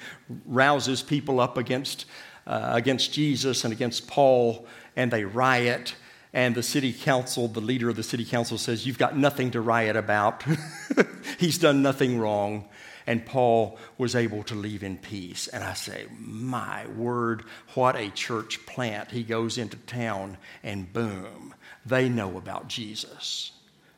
rouses 0.45 1.01
people 1.01 1.39
up 1.39 1.57
against 1.57 2.05
uh, 2.49 2.71
against 2.73 3.13
Jesus 3.13 3.63
and 3.63 3.71
against 3.71 4.07
Paul, 4.07 4.65
and 4.95 5.11
they 5.11 5.23
riot. 5.23 5.95
And 6.33 6.55
the 6.55 6.63
city 6.63 6.91
council, 6.91 7.47
the 7.47 7.61
leader 7.61 7.89
of 7.89 7.95
the 7.95 8.03
city 8.03 8.25
council 8.25 8.57
says, 8.57 8.85
You've 8.85 8.97
got 8.97 9.15
nothing 9.15 9.51
to 9.51 9.61
riot 9.61 9.95
about. 9.95 10.43
He's 11.39 11.59
done 11.59 11.81
nothing 11.83 12.19
wrong. 12.19 12.67
And 13.05 13.25
Paul 13.25 13.77
was 13.97 14.15
able 14.15 14.43
to 14.43 14.55
leave 14.55 14.83
in 14.83 14.97
peace. 14.97 15.47
And 15.47 15.63
I 15.63 15.73
say, 15.73 16.05
My 16.19 16.87
word, 16.87 17.43
what 17.75 17.95
a 17.95 18.09
church 18.09 18.65
plant. 18.65 19.11
He 19.11 19.23
goes 19.23 19.57
into 19.57 19.77
town, 19.77 20.37
and 20.63 20.91
boom, 20.91 21.53
they 21.85 22.09
know 22.09 22.37
about 22.37 22.67
Jesus. 22.67 23.51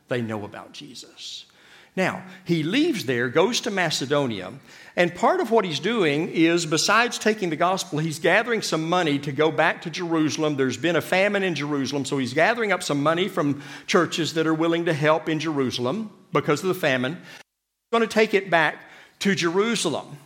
They 0.08 0.20
know 0.20 0.44
about 0.44 0.72
Jesus. 0.72 1.46
Now, 1.94 2.24
he 2.44 2.62
leaves 2.62 3.04
there, 3.04 3.28
goes 3.28 3.60
to 3.62 3.70
Macedonia, 3.70 4.52
and 4.96 5.14
part 5.14 5.40
of 5.40 5.50
what 5.50 5.64
he's 5.64 5.80
doing 5.80 6.28
is, 6.28 6.66
besides 6.66 7.18
taking 7.18 7.48
the 7.50 7.56
gospel, 7.56 7.98
he's 7.98 8.18
gathering 8.18 8.60
some 8.60 8.88
money 8.88 9.18
to 9.20 9.32
go 9.32 9.50
back 9.50 9.82
to 9.82 9.90
Jerusalem. 9.90 10.56
There's 10.56 10.76
been 10.76 10.96
a 10.96 11.02
famine 11.02 11.42
in 11.42 11.54
Jerusalem, 11.54 12.04
so 12.04 12.18
he's 12.18 12.34
gathering 12.34 12.72
up 12.72 12.82
some 12.82 13.02
money 13.02 13.28
from 13.28 13.62
churches 13.86 14.34
that 14.34 14.46
are 14.46 14.54
willing 14.54 14.84
to 14.84 14.92
help 14.92 15.28
in 15.28 15.38
Jerusalem 15.38 16.10
because 16.32 16.60
of 16.62 16.68
the 16.68 16.74
famine. 16.74 17.14
He's 17.14 17.98
going 17.98 18.06
to 18.06 18.14
take 18.14 18.34
it 18.34 18.50
back 18.50 18.76
to 19.20 19.34
Jerusalem. 19.34 20.18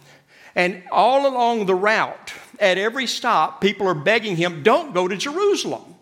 And 0.56 0.82
all 0.90 1.28
along 1.28 1.66
the 1.66 1.74
route, 1.74 2.32
at 2.58 2.78
every 2.78 3.06
stop, 3.06 3.60
people 3.60 3.86
are 3.86 3.94
begging 3.94 4.36
him, 4.36 4.62
don't 4.64 4.94
go 4.94 5.06
to 5.06 5.16
Jerusalem. 5.16 5.94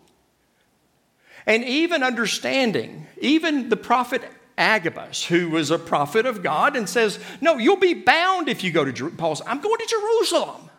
And 1.45 1.63
even 1.63 2.01
understanding, 2.01 3.05
even 3.19 3.69
the 3.69 3.77
prophet 3.77 4.23
Agabus, 4.57 5.25
who 5.25 5.49
was 5.49 5.71
a 5.71 5.77
prophet 5.77 6.25
of 6.25 6.41
God, 6.41 6.75
and 6.75 6.87
says, 6.87 7.19
No, 7.41 7.57
you'll 7.57 7.75
be 7.75 7.93
bound 7.93 8.47
if 8.47 8.63
you 8.63 8.71
go 8.71 8.85
to 8.85 8.91
Jerusalem. 8.91 9.17
Paul 9.17 9.35
says, 9.35 9.47
I'm 9.47 9.61
going 9.61 9.77
to 9.77 9.85
Jerusalem. 9.85 10.69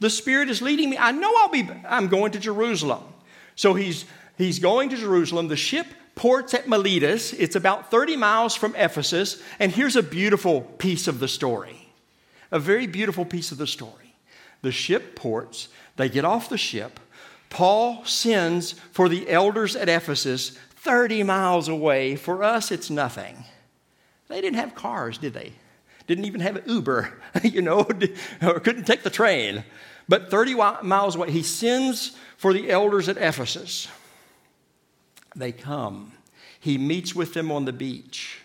The 0.00 0.10
Spirit 0.10 0.48
is 0.48 0.62
leading 0.62 0.90
me. 0.90 0.98
I 0.98 1.12
know 1.12 1.32
I'll 1.38 1.48
be, 1.48 1.68
I'm 1.88 2.08
going 2.08 2.32
to 2.32 2.38
Jerusalem. 2.38 3.02
So 3.56 3.74
he's, 3.74 4.04
he's 4.36 4.58
going 4.58 4.88
to 4.90 4.96
Jerusalem. 4.96 5.48
The 5.48 5.56
ship 5.56 5.86
ports 6.14 6.54
at 6.54 6.68
Miletus. 6.68 7.32
It's 7.32 7.56
about 7.56 7.90
30 7.90 8.16
miles 8.16 8.54
from 8.54 8.74
Ephesus. 8.76 9.42
And 9.58 9.72
here's 9.72 9.96
a 9.96 10.02
beautiful 10.02 10.62
piece 10.62 11.08
of 11.08 11.20
the 11.20 11.28
story. 11.28 11.88
A 12.50 12.58
very 12.58 12.86
beautiful 12.86 13.24
piece 13.24 13.52
of 13.52 13.58
the 13.58 13.66
story. 13.66 14.14
The 14.62 14.72
ship 14.72 15.14
ports, 15.14 15.68
they 15.96 16.08
get 16.08 16.24
off 16.24 16.48
the 16.48 16.58
ship. 16.58 17.00
Paul 17.50 18.04
sends 18.04 18.72
for 18.92 19.08
the 19.08 19.28
elders 19.30 19.76
at 19.76 19.88
Ephesus 19.88 20.58
30 20.84 21.22
miles 21.22 21.68
away. 21.68 22.14
For 22.14 22.44
us, 22.44 22.70
it's 22.70 22.90
nothing. 22.90 23.44
They 24.28 24.40
didn't 24.40 24.58
have 24.58 24.74
cars, 24.74 25.18
did 25.18 25.32
they? 25.32 25.52
Didn't 26.06 26.26
even 26.26 26.40
have 26.40 26.56
an 26.56 26.64
Uber, 26.66 27.12
you 27.42 27.62
know, 27.62 27.80
or 28.42 28.60
couldn't 28.60 28.84
take 28.84 29.02
the 29.02 29.10
train. 29.10 29.64
But 30.08 30.30
30 30.30 30.54
miles 30.82 31.16
away, 31.16 31.30
he 31.30 31.42
sends 31.42 32.16
for 32.36 32.52
the 32.52 32.70
elders 32.70 33.08
at 33.08 33.16
Ephesus. 33.16 33.88
They 35.34 35.50
come. 35.50 36.12
He 36.60 36.78
meets 36.78 37.14
with 37.14 37.34
them 37.34 37.50
on 37.50 37.64
the 37.64 37.72
beach. 37.72 38.40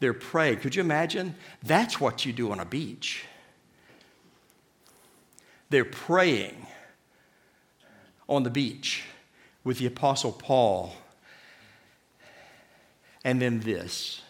They're 0.00 0.12
praying. 0.12 0.58
Could 0.58 0.74
you 0.74 0.82
imagine? 0.82 1.36
That's 1.62 2.00
what 2.00 2.26
you 2.26 2.32
do 2.32 2.50
on 2.50 2.58
a 2.58 2.64
beach. 2.64 3.24
They're 5.70 5.84
praying 5.84 6.66
on 8.28 8.42
the 8.42 8.50
beach 8.50 9.04
with 9.62 9.78
the 9.78 9.86
Apostle 9.86 10.32
Paul 10.32 10.94
and 13.24 13.40
then 13.40 13.60
this. 13.60 14.22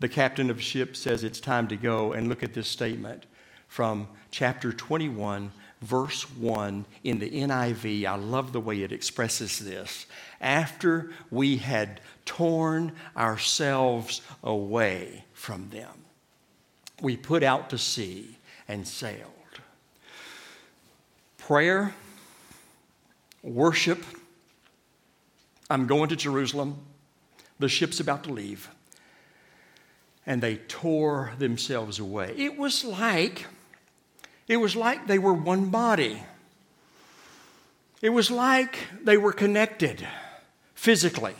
The 0.00 0.08
captain 0.08 0.50
of 0.50 0.62
ship 0.62 0.96
says 0.96 1.24
it's 1.24 1.40
time 1.40 1.68
to 1.68 1.76
go, 1.76 2.12
and 2.12 2.28
look 2.28 2.42
at 2.42 2.54
this 2.54 2.68
statement 2.68 3.26
from 3.66 4.08
chapter 4.30 4.72
21, 4.72 5.50
verse 5.82 6.22
1 6.36 6.84
in 7.04 7.18
the 7.18 7.30
NIV. 7.30 8.06
I 8.06 8.16
love 8.16 8.52
the 8.52 8.60
way 8.60 8.82
it 8.82 8.92
expresses 8.92 9.58
this. 9.58 10.06
After 10.40 11.10
we 11.30 11.56
had 11.56 12.00
torn 12.24 12.92
ourselves 13.16 14.22
away 14.42 15.24
from 15.32 15.70
them, 15.70 16.04
we 17.00 17.16
put 17.16 17.42
out 17.42 17.70
to 17.70 17.78
sea 17.78 18.38
and 18.68 18.86
sailed. 18.86 19.32
Prayer, 21.38 21.94
worship, 23.42 24.04
I'm 25.70 25.86
going 25.86 26.08
to 26.10 26.16
Jerusalem. 26.16 26.78
The 27.58 27.68
ship's 27.68 28.00
about 28.00 28.24
to 28.24 28.32
leave. 28.32 28.68
And 30.26 30.42
they 30.42 30.56
tore 30.56 31.32
themselves 31.38 31.98
away. 31.98 32.34
It 32.36 32.58
was 32.58 32.84
like, 32.84 33.46
it 34.46 34.58
was 34.58 34.76
like 34.76 35.06
they 35.06 35.18
were 35.18 35.32
one 35.32 35.70
body. 35.70 36.22
It 38.00 38.10
was 38.10 38.30
like 38.30 38.78
they 39.02 39.16
were 39.16 39.32
connected 39.32 40.06
physically. 40.74 41.34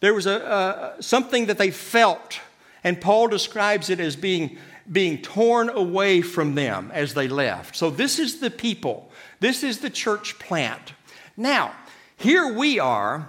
There 0.00 0.14
was 0.14 0.26
a, 0.26 0.96
something 1.00 1.46
that 1.46 1.58
they 1.58 1.70
felt, 1.70 2.40
and 2.82 3.00
Paul 3.00 3.28
describes 3.28 3.88
it 3.88 4.00
as 4.00 4.16
being 4.16 4.58
being 4.90 5.22
torn 5.22 5.68
away 5.68 6.22
from 6.22 6.54
them 6.54 6.90
as 6.92 7.14
they 7.14 7.28
left. 7.28 7.76
So, 7.76 7.90
this 7.90 8.18
is 8.18 8.40
the 8.40 8.50
people, 8.50 9.10
this 9.40 9.62
is 9.62 9.78
the 9.78 9.90
church 9.90 10.38
plant. 10.38 10.94
Now, 11.36 11.74
here 12.16 12.52
we 12.52 12.78
are. 12.78 13.28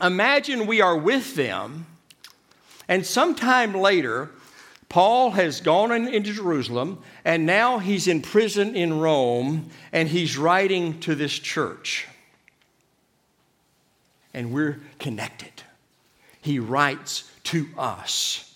Imagine 0.00 0.66
we 0.66 0.80
are 0.80 0.96
with 0.96 1.34
them, 1.34 1.86
and 2.86 3.04
sometime 3.04 3.74
later, 3.74 4.30
Paul 4.88 5.32
has 5.32 5.60
gone 5.60 5.92
into 5.92 6.32
Jerusalem, 6.32 7.02
and 7.24 7.44
now 7.44 7.78
he's 7.78 8.08
in 8.08 8.22
prison 8.22 8.74
in 8.74 9.00
Rome, 9.00 9.70
and 9.92 10.08
he's 10.08 10.38
writing 10.38 11.00
to 11.00 11.14
this 11.14 11.32
church. 11.32 12.06
And 14.32 14.52
we're 14.52 14.80
connected. 14.98 15.52
He 16.40 16.58
writes 16.58 17.30
to 17.44 17.68
us. 17.76 18.54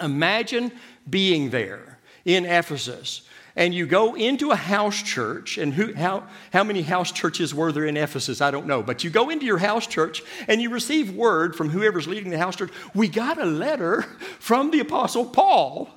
Imagine 0.00 0.72
being 1.08 1.50
there 1.50 1.98
in 2.24 2.44
Ephesus 2.44 3.27
and 3.58 3.74
you 3.74 3.86
go 3.86 4.14
into 4.14 4.52
a 4.52 4.56
house 4.56 5.02
church, 5.02 5.58
and 5.58 5.74
who, 5.74 5.92
how, 5.92 6.28
how 6.52 6.62
many 6.62 6.80
house 6.80 7.10
churches 7.10 7.52
were 7.52 7.72
there 7.72 7.86
in 7.86 7.96
Ephesus? 7.96 8.40
I 8.40 8.52
don't 8.52 8.68
know. 8.68 8.84
But 8.84 9.02
you 9.02 9.10
go 9.10 9.30
into 9.30 9.46
your 9.46 9.58
house 9.58 9.84
church 9.84 10.22
and 10.46 10.62
you 10.62 10.70
receive 10.70 11.12
word 11.12 11.56
from 11.56 11.68
whoever's 11.68 12.06
leading 12.06 12.30
the 12.30 12.38
house 12.38 12.54
church. 12.54 12.70
We 12.94 13.08
got 13.08 13.36
a 13.36 13.44
letter 13.44 14.02
from 14.38 14.70
the 14.70 14.78
Apostle 14.78 15.26
Paul. 15.26 15.90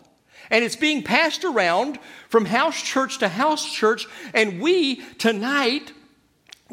And 0.49 0.65
it's 0.65 0.75
being 0.75 1.03
passed 1.03 1.43
around 1.43 1.99
from 2.29 2.45
house 2.45 2.81
church 2.81 3.19
to 3.19 3.29
house 3.29 3.71
church. 3.71 4.07
And 4.33 4.59
we 4.59 4.95
tonight 5.19 5.93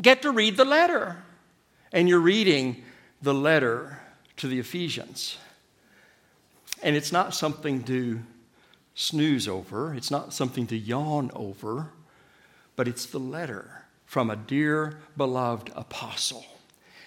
get 0.01 0.23
to 0.23 0.31
read 0.31 0.57
the 0.57 0.65
letter. 0.65 1.23
And 1.93 2.09
you're 2.09 2.19
reading 2.19 2.83
the 3.21 3.35
letter 3.35 4.01
to 4.39 4.49
the 4.49 4.59
Ephesians. 4.59 5.37
And 6.83 6.97
it's 6.97 7.13
not 7.13 7.35
something 7.35 7.83
to 7.85 8.23
snooze 8.99 9.47
over, 9.47 9.95
it's 9.95 10.11
not 10.11 10.33
something 10.33 10.67
to 10.67 10.77
yawn 10.77 11.31
over, 11.33 11.91
but 12.75 12.89
it's 12.89 13.07
the 13.07 13.21
letter 13.21 13.85
from 14.05 14.29
a 14.29 14.35
dear, 14.35 14.99
beloved 15.17 15.71
apostle. 15.77 16.45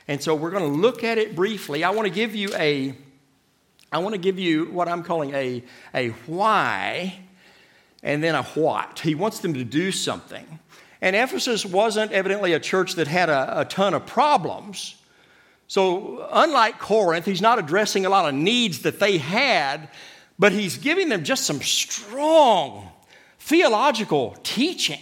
And 0.08 0.24
so 0.24 0.34
we're 0.34 0.52
going 0.52 0.72
to 0.72 0.80
look 0.80 1.04
at 1.04 1.18
it 1.18 1.36
briefly. 1.36 1.84
I 1.84 1.90
want 1.90 2.08
to 2.08 2.14
give 2.14 2.34
you 2.34 2.56
a 2.56 2.96
I 3.92 3.98
want 3.98 4.14
to 4.14 4.22
give 4.22 4.40
you 4.40 4.68
what 4.68 4.88
I'm 4.88 5.04
calling 5.04 5.34
a, 5.34 5.66
a 5.94 6.10
why 6.28 7.20
and 8.02 8.24
then 8.24 8.36
a 8.36 8.44
what. 8.44 9.00
He 9.00 9.14
wants 9.14 9.40
them 9.40 9.54
to 9.56 9.66
do 9.66 9.92
something. 9.92 10.60
And 11.02 11.14
Ephesus 11.14 11.66
wasn't 11.66 12.14
evidently 12.14 12.54
a 12.54 12.60
church 12.62 12.96
that 12.96 13.10
had 13.10 13.28
a, 13.28 13.62
a 13.62 13.66
ton 13.66 13.94
of 13.94 14.06
problems. 14.06 14.96
So, 15.68 16.26
unlike 16.32 16.80
Corinth, 16.80 17.26
he's 17.26 17.42
not 17.42 17.60
addressing 17.60 18.06
a 18.06 18.10
lot 18.10 18.30
of 18.30 18.34
needs 18.34 18.84
that 18.84 19.02
they 19.02 19.18
had 19.18 19.90
but 20.42 20.52
he's 20.52 20.76
giving 20.80 21.08
them 21.08 21.24
just 21.24 21.46
some 21.46 21.62
strong 21.62 22.90
theological 23.38 24.36
teaching. 24.42 25.00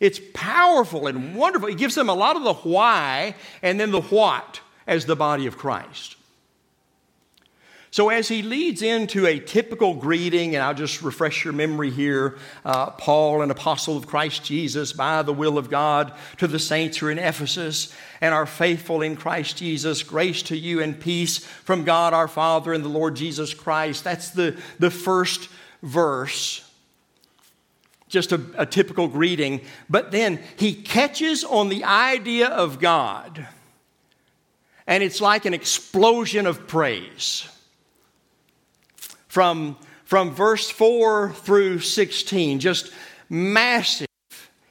It's 0.00 0.20
powerful 0.34 1.06
and 1.06 1.34
wonderful. 1.34 1.68
He 1.68 1.74
gives 1.74 1.94
them 1.94 2.10
a 2.10 2.14
lot 2.14 2.36
of 2.36 2.44
the 2.44 2.52
why 2.52 3.36
and 3.62 3.80
then 3.80 3.90
the 3.90 4.02
what 4.02 4.60
as 4.86 5.06
the 5.06 5.16
body 5.16 5.46
of 5.46 5.56
Christ. 5.56 6.16
So, 7.96 8.10
as 8.10 8.28
he 8.28 8.42
leads 8.42 8.82
into 8.82 9.24
a 9.24 9.38
typical 9.38 9.94
greeting, 9.94 10.54
and 10.54 10.62
I'll 10.62 10.74
just 10.74 11.00
refresh 11.00 11.46
your 11.46 11.54
memory 11.54 11.88
here 11.88 12.36
uh, 12.62 12.90
Paul, 12.90 13.40
an 13.40 13.50
apostle 13.50 13.96
of 13.96 14.06
Christ 14.06 14.44
Jesus, 14.44 14.92
by 14.92 15.22
the 15.22 15.32
will 15.32 15.56
of 15.56 15.70
God, 15.70 16.12
to 16.36 16.46
the 16.46 16.58
saints 16.58 16.98
who 16.98 17.06
are 17.06 17.10
in 17.10 17.18
Ephesus 17.18 17.94
and 18.20 18.34
are 18.34 18.44
faithful 18.44 19.00
in 19.00 19.16
Christ 19.16 19.56
Jesus, 19.56 20.02
grace 20.02 20.42
to 20.42 20.58
you 20.58 20.82
and 20.82 21.00
peace 21.00 21.38
from 21.38 21.84
God 21.84 22.12
our 22.12 22.28
Father 22.28 22.74
and 22.74 22.84
the 22.84 22.90
Lord 22.90 23.16
Jesus 23.16 23.54
Christ. 23.54 24.04
That's 24.04 24.28
the, 24.28 24.60
the 24.78 24.90
first 24.90 25.48
verse. 25.82 26.70
Just 28.08 28.30
a, 28.30 28.42
a 28.58 28.66
typical 28.66 29.08
greeting. 29.08 29.62
But 29.88 30.10
then 30.10 30.40
he 30.58 30.74
catches 30.74 31.44
on 31.44 31.70
the 31.70 31.84
idea 31.84 32.48
of 32.48 32.78
God, 32.78 33.48
and 34.86 35.02
it's 35.02 35.22
like 35.22 35.46
an 35.46 35.54
explosion 35.54 36.44
of 36.46 36.68
praise 36.68 37.48
from, 39.36 39.76
from 40.06 40.30
verse 40.30 40.70
4 40.70 41.30
through 41.30 41.78
16. 41.80 42.58
Just 42.58 42.90
massive, 43.28 44.06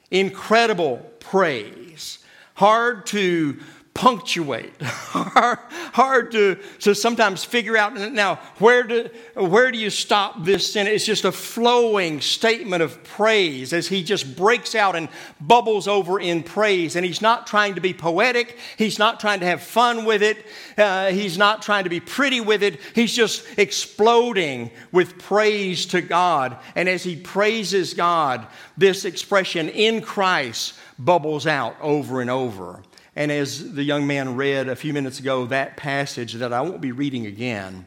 incredible 0.10 0.98
praise. 1.20 2.18
Hard 2.56 3.06
to 3.06 3.60
punctuate, 3.96 4.74
hard, 4.82 6.30
to, 6.34 6.56
to 6.80 6.94
sometimes 6.94 7.46
figure 7.46 7.78
out 7.78 7.96
now 8.12 8.36
where 8.60 8.84
do, 8.84 9.10
where 9.36 9.72
do 9.72 9.80
you 9.80 9.90
stop 9.90 10.44
this 10.44 10.74
sin? 10.74 10.86
It's 10.86 11.06
just 11.06 11.24
a 11.24 11.32
flowing 11.32 12.20
statement 12.20 12.84
of 12.84 13.02
praise 13.06 13.72
as 13.72 13.88
he 13.88 14.04
just 14.04 14.36
breaks 14.36 14.76
out 14.76 14.98
and 14.98 15.08
bubbles 15.40 15.88
over 15.88 16.20
in 16.20 16.44
praise. 16.44 16.98
And 16.98 17.06
he's 17.06 17.22
not 17.22 17.48
trying 17.48 17.76
to 17.76 17.82
be 17.82 17.94
poetic, 17.94 18.58
he's 18.78 19.00
not 19.00 19.22
trying 19.22 19.40
to 19.40 19.46
have 19.46 19.64
fun 19.64 20.04
with 20.04 20.22
it, 20.22 20.46
uh, 20.78 21.08
he's 21.08 21.38
not 21.38 21.62
trying 21.62 21.86
to 21.86 21.90
be 21.90 22.02
pretty 22.02 22.42
with 22.42 22.64
it. 22.64 22.82
He's 22.94 23.16
just 23.16 23.46
exploding 23.58 24.72
with 24.92 25.18
praise 25.20 25.86
to 25.88 26.02
God. 26.02 26.58
And 26.76 26.90
as 26.90 27.04
he 27.04 27.16
praises 27.16 27.94
God, 27.94 28.46
this 28.78 29.06
expression 29.06 29.70
in 29.70 30.02
Christ 30.02 30.74
bubbles 31.00 31.48
out 31.48 31.78
over 31.80 32.20
and 32.20 32.30
over. 32.30 32.82
And 33.16 33.32
as 33.32 33.74
the 33.74 33.84
young 33.84 34.06
man 34.06 34.36
read 34.36 34.68
a 34.68 34.76
few 34.76 34.94
minutes 34.94 35.20
ago, 35.20 35.46
that 35.46 35.78
passage 35.78 36.34
that 36.34 36.52
I 36.52 36.62
won't 36.62 36.82
be 36.82 36.92
reading 36.92 37.26
again, 37.26 37.86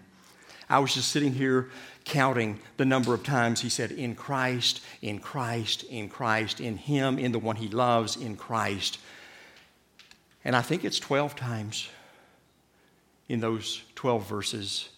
I 0.71 0.79
was 0.79 0.95
just 0.95 1.11
sitting 1.11 1.35
here 1.35 1.71
counting 2.05 2.59
the 2.79 2.87
number 2.87 3.13
of 3.13 3.23
times 3.23 3.61
he 3.61 3.69
said, 3.69 3.93
In 3.93 4.15
Christ, 4.15 4.81
in 5.03 5.19
Christ, 5.19 5.85
in 5.85 6.09
Christ, 6.09 6.61
in 6.61 6.79
Him, 6.79 7.19
in 7.19 7.33
the 7.33 7.39
one 7.39 7.57
He 7.57 7.69
loves, 7.69 8.17
in 8.17 8.37
Christ. 8.37 8.99
And 10.45 10.57
I 10.57 10.63
think 10.63 10.85
it's 10.85 10.99
12 10.99 11.37
times 11.37 11.89
in 13.29 13.41
those 13.41 13.83
12 13.95 14.27
verses. 14.27 14.89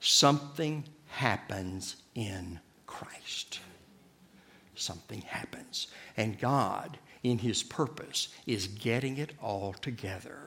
Something 0.00 0.84
happens 1.08 1.96
in 2.14 2.60
Christ. 2.86 3.60
Something 4.74 5.22
happens. 5.22 5.86
And 6.16 6.38
God 6.38 6.98
in 7.22 7.38
his 7.38 7.62
purpose 7.62 8.28
is 8.46 8.66
getting 8.66 9.18
it 9.18 9.32
all 9.40 9.74
together 9.74 10.38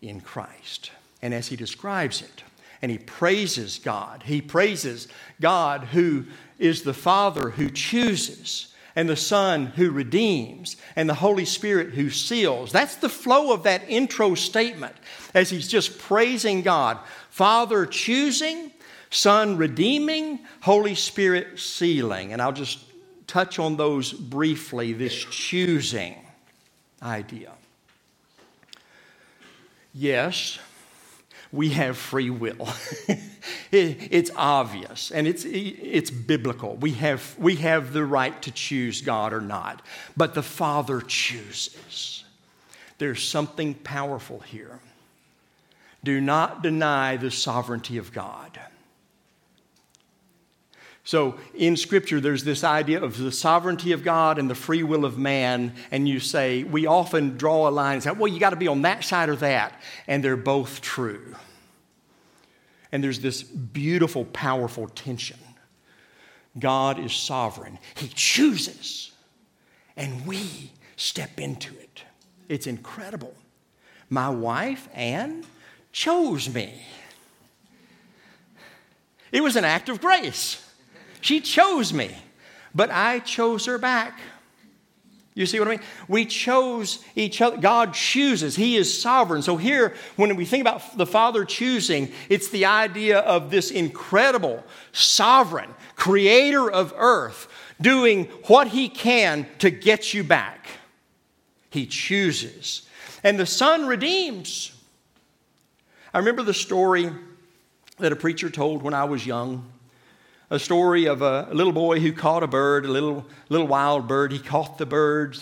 in 0.00 0.20
Christ. 0.20 0.90
And 1.22 1.34
as 1.34 1.48
he 1.48 1.56
describes 1.56 2.22
it, 2.22 2.42
and 2.82 2.90
he 2.90 2.98
praises 2.98 3.78
God, 3.78 4.24
he 4.24 4.40
praises 4.40 5.08
God 5.40 5.84
who 5.84 6.26
is 6.58 6.82
the 6.82 6.94
Father 6.94 7.50
who 7.50 7.70
chooses, 7.70 8.72
and 8.94 9.08
the 9.08 9.16
Son 9.16 9.66
who 9.66 9.90
redeems, 9.90 10.76
and 10.94 11.08
the 11.08 11.14
Holy 11.14 11.44
Spirit 11.44 11.94
who 11.94 12.08
seals. 12.08 12.72
That's 12.72 12.96
the 12.96 13.10
flow 13.10 13.52
of 13.52 13.64
that 13.64 13.82
intro 13.88 14.34
statement 14.34 14.96
as 15.34 15.50
he's 15.50 15.68
just 15.68 15.98
praising 15.98 16.62
God. 16.62 16.98
Father 17.28 17.84
choosing, 17.84 18.72
Son 19.10 19.58
redeeming, 19.58 20.40
Holy 20.62 20.94
Spirit 20.94 21.58
sealing. 21.58 22.32
And 22.32 22.40
I'll 22.40 22.52
just 22.52 22.85
touch 23.26 23.58
on 23.58 23.76
those 23.76 24.12
briefly 24.12 24.92
this 24.92 25.14
choosing 25.14 26.16
idea. 27.02 27.52
Yes, 29.92 30.58
we 31.52 31.70
have 31.70 31.96
free 31.96 32.30
will. 32.30 32.68
it's 33.72 34.30
obvious 34.36 35.10
and 35.10 35.26
it's, 35.26 35.44
it's 35.44 36.10
biblical. 36.10 36.76
We 36.76 36.92
have, 36.92 37.34
we 37.38 37.56
have 37.56 37.92
the 37.92 38.04
right 38.04 38.40
to 38.42 38.50
choose 38.50 39.00
God 39.00 39.32
or 39.32 39.40
not, 39.40 39.82
but 40.16 40.34
the 40.34 40.42
Father 40.42 41.00
chooses. 41.00 42.24
There's 42.98 43.22
something 43.22 43.74
powerful 43.74 44.40
here. 44.40 44.80
Do 46.04 46.20
not 46.20 46.62
deny 46.62 47.16
the 47.16 47.30
sovereignty 47.30 47.98
of 47.98 48.12
God. 48.12 48.60
So 51.06 51.38
in 51.54 51.76
Scripture, 51.76 52.20
there's 52.20 52.42
this 52.42 52.64
idea 52.64 53.00
of 53.00 53.16
the 53.16 53.30
sovereignty 53.30 53.92
of 53.92 54.02
God 54.02 54.40
and 54.40 54.50
the 54.50 54.56
free 54.56 54.82
will 54.82 55.04
of 55.04 55.16
man. 55.16 55.72
And 55.92 56.08
you 56.08 56.18
say, 56.18 56.64
we 56.64 56.86
often 56.86 57.36
draw 57.36 57.68
a 57.68 57.70
line 57.70 57.94
and 57.94 58.02
say, 58.02 58.10
well, 58.10 58.26
you 58.26 58.40
got 58.40 58.50
to 58.50 58.56
be 58.56 58.66
on 58.66 58.82
that 58.82 59.04
side 59.04 59.28
or 59.28 59.36
that. 59.36 59.80
And 60.08 60.22
they're 60.22 60.36
both 60.36 60.80
true. 60.80 61.36
And 62.90 63.04
there's 63.04 63.20
this 63.20 63.44
beautiful, 63.44 64.24
powerful 64.24 64.88
tension. 64.88 65.38
God 66.58 66.98
is 66.98 67.12
sovereign, 67.12 67.78
He 67.94 68.08
chooses, 68.08 69.12
and 69.96 70.26
we 70.26 70.72
step 70.96 71.38
into 71.38 71.72
it. 71.78 72.02
It's 72.48 72.66
incredible. 72.66 73.34
My 74.10 74.30
wife, 74.30 74.88
Anne, 74.92 75.44
chose 75.92 76.52
me. 76.52 76.82
It 79.30 79.42
was 79.42 79.54
an 79.54 79.64
act 79.64 79.88
of 79.88 80.00
grace. 80.00 80.65
She 81.26 81.40
chose 81.40 81.92
me, 81.92 82.14
but 82.72 82.88
I 82.92 83.18
chose 83.18 83.66
her 83.66 83.78
back. 83.78 84.16
You 85.34 85.44
see 85.44 85.58
what 85.58 85.66
I 85.66 85.72
mean? 85.72 85.80
We 86.06 86.24
chose 86.24 87.04
each 87.16 87.40
other. 87.40 87.56
God 87.56 87.94
chooses. 87.94 88.54
He 88.54 88.76
is 88.76 89.02
sovereign. 89.02 89.42
So, 89.42 89.56
here, 89.56 89.96
when 90.14 90.36
we 90.36 90.44
think 90.44 90.60
about 90.60 90.96
the 90.96 91.04
Father 91.04 91.44
choosing, 91.44 92.12
it's 92.28 92.50
the 92.50 92.66
idea 92.66 93.18
of 93.18 93.50
this 93.50 93.72
incredible, 93.72 94.62
sovereign, 94.92 95.74
creator 95.96 96.70
of 96.70 96.94
earth 96.96 97.48
doing 97.80 98.26
what 98.46 98.68
he 98.68 98.88
can 98.88 99.48
to 99.58 99.68
get 99.68 100.14
you 100.14 100.22
back. 100.22 100.68
He 101.70 101.86
chooses. 101.86 102.86
And 103.24 103.36
the 103.36 103.46
Son 103.46 103.88
redeems. 103.88 104.80
I 106.14 106.18
remember 106.18 106.44
the 106.44 106.54
story 106.54 107.10
that 107.98 108.12
a 108.12 108.16
preacher 108.16 108.48
told 108.48 108.80
when 108.80 108.94
I 108.94 109.06
was 109.06 109.26
young 109.26 109.72
a 110.50 110.58
story 110.58 111.06
of 111.06 111.22
a 111.22 111.48
little 111.52 111.72
boy 111.72 112.00
who 112.00 112.12
caught 112.12 112.42
a 112.42 112.46
bird, 112.46 112.84
a 112.84 112.88
little, 112.88 113.26
little 113.48 113.66
wild 113.66 114.06
bird. 114.06 114.32
He 114.32 114.38
caught 114.38 114.78
the 114.78 114.86
bird 114.86 115.38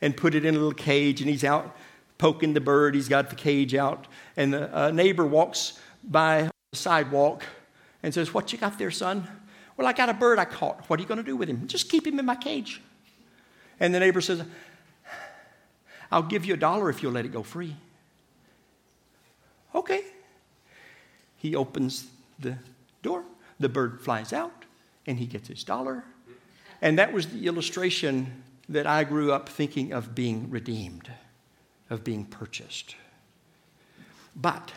and 0.00 0.16
put 0.16 0.34
it 0.34 0.44
in 0.44 0.54
a 0.54 0.58
little 0.58 0.72
cage, 0.72 1.20
and 1.20 1.28
he's 1.28 1.44
out 1.44 1.76
poking 2.16 2.54
the 2.54 2.60
bird. 2.60 2.94
He's 2.94 3.08
got 3.08 3.30
the 3.30 3.36
cage 3.36 3.74
out, 3.74 4.06
and 4.36 4.54
a 4.54 4.92
neighbor 4.92 5.26
walks 5.26 5.78
by 6.02 6.50
the 6.72 6.76
sidewalk 6.76 7.44
and 8.02 8.12
says, 8.12 8.32
What 8.32 8.52
you 8.52 8.58
got 8.58 8.78
there, 8.78 8.90
son? 8.90 9.26
Well, 9.76 9.86
I 9.86 9.92
got 9.92 10.08
a 10.08 10.14
bird 10.14 10.38
I 10.38 10.44
caught. 10.44 10.88
What 10.88 10.98
are 10.98 11.02
you 11.02 11.08
going 11.08 11.18
to 11.18 11.24
do 11.24 11.36
with 11.36 11.48
him? 11.48 11.68
Just 11.68 11.88
keep 11.88 12.06
him 12.06 12.18
in 12.18 12.24
my 12.24 12.34
cage. 12.34 12.80
And 13.78 13.94
the 13.94 14.00
neighbor 14.00 14.20
says, 14.20 14.42
I'll 16.10 16.22
give 16.22 16.44
you 16.44 16.54
a 16.54 16.56
dollar 16.56 16.90
if 16.90 17.02
you'll 17.02 17.12
let 17.12 17.24
it 17.24 17.32
go 17.32 17.42
free. 17.42 17.76
Okay. 19.74 20.02
He 21.36 21.54
opens 21.54 22.08
the 22.40 22.56
door 23.02 23.22
the 23.58 23.68
bird 23.68 24.00
flies 24.00 24.32
out 24.32 24.64
and 25.06 25.18
he 25.18 25.26
gets 25.26 25.48
his 25.48 25.64
dollar. 25.64 26.04
And 26.80 26.98
that 26.98 27.12
was 27.12 27.26
the 27.26 27.46
illustration 27.46 28.42
that 28.68 28.86
I 28.86 29.04
grew 29.04 29.32
up 29.32 29.48
thinking 29.48 29.92
of 29.92 30.14
being 30.14 30.50
redeemed, 30.50 31.10
of 31.90 32.04
being 32.04 32.24
purchased. 32.24 32.94
But 34.36 34.72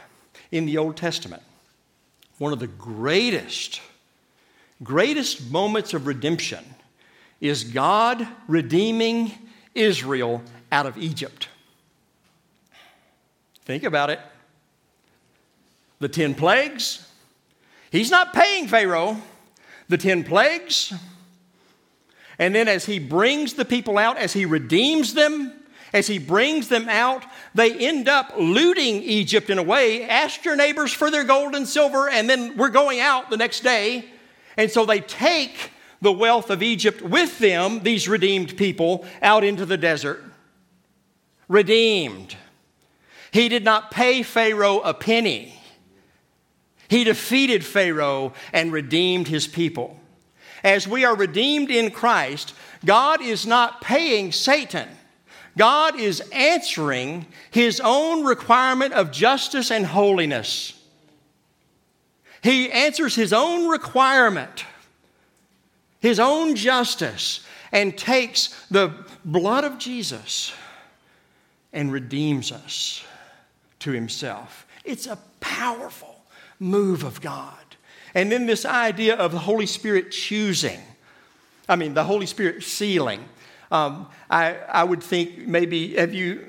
in 0.52 0.66
the 0.66 0.78
Old 0.78 0.98
Testament, 0.98 1.44
one 2.38 2.54
of 2.54 2.60
the 2.60 2.68
greatest, 2.68 3.82
greatest 4.82 5.52
moments 5.52 5.94
of 5.94 6.08
redemption 6.08 6.64
is 7.40 7.64
God 7.64 8.28
redeeming 8.48 9.32
Israel 9.76 10.42
out 10.72 10.86
of 10.86 10.98
Egypt. 10.98 11.50
Think 13.64 13.84
about 13.84 14.10
it. 14.10 14.20
The 16.00 16.10
10 16.10 16.34
plagues, 16.34 17.08
He's 17.92 18.10
not 18.10 18.34
paying 18.34 18.68
Pharaoh 18.68 19.18
the 19.90 19.98
10 19.98 20.24
plagues. 20.24 20.94
And 22.40 22.56
then 22.56 22.68
as 22.68 22.86
he 22.86 22.98
brings 22.98 23.54
the 23.54 23.66
people 23.66 24.00
out, 24.00 24.18
as 24.18 24.34
he 24.34 24.46
redeems 24.46 25.14
them, 25.14 25.52
as 25.94 26.08
he 26.08 26.18
brings 26.18 26.70
them 26.70 26.88
out, 26.88 27.26
they 27.54 27.74
end 27.74 28.08
up 28.08 28.34
looting 28.38 29.04
Egypt 29.04 29.50
in 29.50 29.58
a 29.58 29.64
way. 29.64 30.08
Ask 30.08 30.46
your 30.46 30.56
neighbors 30.56 30.94
for 30.94 31.12
their 31.12 31.26
gold 31.26 31.54
and 31.54 31.68
silver, 31.68 32.10
and 32.10 32.30
then 32.30 32.56
we're 32.56 32.70
going 32.70 33.02
out 33.02 33.30
the 33.30 33.38
next 33.38 33.60
day. 33.60 34.06
And 34.56 34.72
so 34.72 34.86
they 34.86 35.02
take 35.02 35.72
the 36.02 36.14
wealth 36.14 36.50
of 36.50 36.64
Egypt 36.64 37.02
with 37.02 37.38
them, 37.40 37.82
these 37.82 38.08
redeemed 38.08 38.58
people, 38.58 39.06
out 39.22 39.44
into 39.44 39.66
the 39.66 39.78
desert. 39.78 40.24
Redeemed. 41.50 42.38
He 43.32 43.50
did 43.50 43.66
not 43.66 43.92
pay 43.92 44.24
Pharaoh 44.24 44.80
a 44.80 44.94
penny. 44.94 45.61
He 46.92 47.06
defeated 47.06 47.64
Pharaoh 47.64 48.34
and 48.52 48.70
redeemed 48.74 49.30
his 49.30 49.48
people. 49.48 49.98
As 50.62 50.86
we 50.86 51.06
are 51.06 51.16
redeemed 51.16 51.72
in 51.72 51.90
Christ, 51.90 52.54
God 52.84 53.22
is 53.22 53.48
not 53.48 53.80
paying 53.80 54.34
Satan. 54.34 54.90
God 55.58 55.98
is 55.98 56.20
answering 56.34 57.28
his 57.50 57.80
own 57.80 58.26
requirement 58.26 58.94
of 58.94 59.14
justice 59.14 59.72
and 59.72 59.86
holiness. 59.86 60.74
He 62.44 62.70
answers 62.70 63.16
his 63.16 63.32
own 63.32 63.70
requirement, 63.70 64.66
his 66.02 66.20
own 66.20 66.58
justice, 66.58 67.40
and 67.72 67.98
takes 67.98 68.66
the 68.70 68.92
blood 69.24 69.64
of 69.64 69.78
Jesus 69.78 70.52
and 71.72 71.90
redeems 71.90 72.52
us 72.52 73.02
to 73.80 73.92
himself. 73.92 74.68
It's 74.84 75.08
a 75.08 75.18
powerful 75.40 76.21
move 76.62 77.04
of 77.04 77.20
God. 77.20 77.58
And 78.14 78.32
then 78.32 78.46
this 78.46 78.66
idea 78.66 79.16
of 79.16 79.32
the 79.32 79.40
Holy 79.40 79.66
Spirit 79.66 80.12
choosing. 80.12 80.80
I 81.68 81.76
mean, 81.76 81.94
the 81.94 82.04
Holy 82.04 82.26
Spirit 82.26 82.64
sealing. 82.64 83.24
Um, 83.72 84.08
I, 84.30 84.56
I 84.56 84.84
would 84.84 85.02
think 85.02 85.48
maybe, 85.48 85.96
have 85.96 86.14
you 86.14 86.46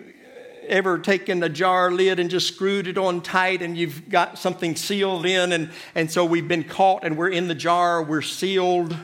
ever 0.67 0.99
taken 0.99 1.43
a 1.43 1.49
jar 1.49 1.91
lid 1.91 2.21
and 2.21 2.31
just 2.31 2.49
screwed 2.49 2.87
it 2.87 2.99
on 2.99 3.21
tight 3.21 3.63
and 3.63 3.77
you've 3.77 4.09
got 4.09 4.39
something 4.39 4.77
sealed 4.77 5.25
in 5.27 5.53
and, 5.53 5.71
and 5.95 6.11
so 6.11 6.25
we've 6.25 6.49
been 6.49 6.65
caught 6.65 7.05
and 7.05 7.17
we're 7.17 7.31
in 7.31 7.49
the 7.49 7.55
jar, 7.55 8.03
we're 8.03 8.23
sealed? 8.23 8.97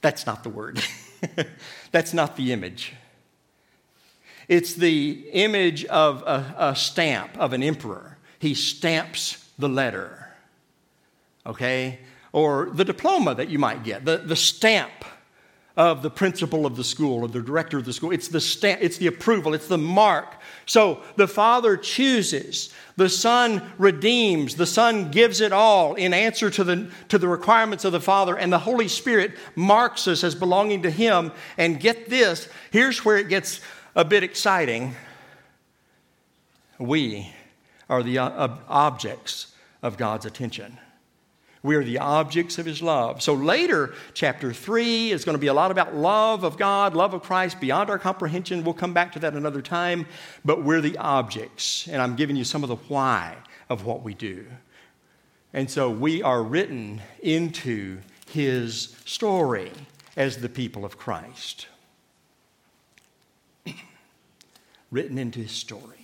That's 0.00 0.26
not 0.26 0.42
the 0.42 0.48
word. 0.48 0.82
That's 1.92 2.14
not 2.14 2.36
the 2.36 2.52
image. 2.52 2.94
It's 4.48 4.74
the 4.74 5.26
image 5.32 5.84
of 5.86 6.22
a, 6.22 6.54
a 6.58 6.76
stamp 6.76 7.38
of 7.38 7.52
an 7.52 7.62
emperor. 7.62 8.18
He 8.38 8.54
stamps 8.54 9.43
the 9.58 9.68
letter, 9.68 10.28
okay? 11.46 12.00
Or 12.32 12.70
the 12.72 12.84
diploma 12.84 13.34
that 13.34 13.48
you 13.48 13.58
might 13.58 13.84
get, 13.84 14.04
the, 14.04 14.18
the 14.18 14.36
stamp 14.36 15.04
of 15.76 16.02
the 16.02 16.10
principal 16.10 16.66
of 16.66 16.76
the 16.76 16.84
school 16.84 17.24
or 17.24 17.28
the 17.28 17.42
director 17.42 17.78
of 17.78 17.84
the 17.84 17.92
school. 17.92 18.12
It's 18.12 18.28
the 18.28 18.40
stamp, 18.40 18.80
it's 18.80 18.96
the 18.98 19.08
approval, 19.08 19.54
it's 19.54 19.66
the 19.66 19.78
mark. 19.78 20.40
So 20.66 21.02
the 21.16 21.26
Father 21.26 21.76
chooses, 21.76 22.72
the 22.96 23.08
Son 23.08 23.72
redeems, 23.76 24.54
the 24.54 24.66
Son 24.66 25.10
gives 25.10 25.40
it 25.40 25.52
all 25.52 25.94
in 25.94 26.14
answer 26.14 26.48
to 26.50 26.62
the, 26.62 26.90
to 27.08 27.18
the 27.18 27.26
requirements 27.26 27.84
of 27.84 27.90
the 27.90 28.00
Father, 28.00 28.36
and 28.36 28.52
the 28.52 28.58
Holy 28.60 28.86
Spirit 28.86 29.32
marks 29.56 30.06
us 30.06 30.22
as 30.22 30.36
belonging 30.36 30.82
to 30.82 30.90
Him. 30.90 31.32
And 31.58 31.80
get 31.80 32.08
this 32.08 32.48
here's 32.70 33.04
where 33.04 33.16
it 33.16 33.28
gets 33.28 33.60
a 33.96 34.04
bit 34.04 34.22
exciting. 34.22 34.94
We 36.78 37.32
are 37.88 38.02
the 38.02 38.18
uh, 38.18 38.56
objects 38.68 39.54
of 39.82 39.96
God's 39.96 40.26
attention. 40.26 40.78
We 41.64 41.76
are 41.76 41.82
the 41.82 41.98
objects 41.98 42.58
of 42.58 42.66
his 42.66 42.82
love. 42.82 43.22
So 43.22 43.32
later, 43.32 43.94
chapter 44.12 44.52
3 44.52 45.10
is 45.10 45.24
going 45.24 45.34
to 45.34 45.40
be 45.40 45.46
a 45.46 45.54
lot 45.54 45.70
about 45.70 45.94
love 45.94 46.44
of 46.44 46.58
God, 46.58 46.94
love 46.94 47.14
of 47.14 47.22
Christ, 47.22 47.58
beyond 47.58 47.88
our 47.88 47.98
comprehension. 47.98 48.64
We'll 48.64 48.74
come 48.74 48.92
back 48.92 49.12
to 49.12 49.18
that 49.20 49.32
another 49.32 49.62
time. 49.62 50.04
But 50.44 50.62
we're 50.62 50.82
the 50.82 50.98
objects. 50.98 51.88
And 51.88 52.02
I'm 52.02 52.16
giving 52.16 52.36
you 52.36 52.44
some 52.44 52.62
of 52.62 52.68
the 52.68 52.76
why 52.76 53.36
of 53.70 53.86
what 53.86 54.02
we 54.02 54.12
do. 54.12 54.44
And 55.54 55.70
so 55.70 55.88
we 55.88 56.22
are 56.22 56.42
written 56.42 57.00
into 57.22 58.00
his 58.30 58.94
story 59.06 59.72
as 60.18 60.36
the 60.38 60.50
people 60.50 60.84
of 60.84 60.98
Christ. 60.98 61.68
written 64.90 65.16
into 65.16 65.38
his 65.38 65.52
story. 65.52 66.03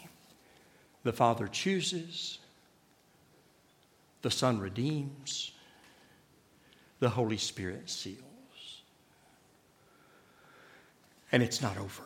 The 1.02 1.12
Father 1.12 1.48
chooses, 1.48 2.38
the 4.22 4.30
Son 4.30 4.60
redeems, 4.60 5.52
the 6.98 7.08
Holy 7.08 7.38
Spirit 7.38 7.88
seals. 7.88 8.18
And 11.32 11.42
it's 11.42 11.62
not 11.62 11.78
over. 11.78 12.02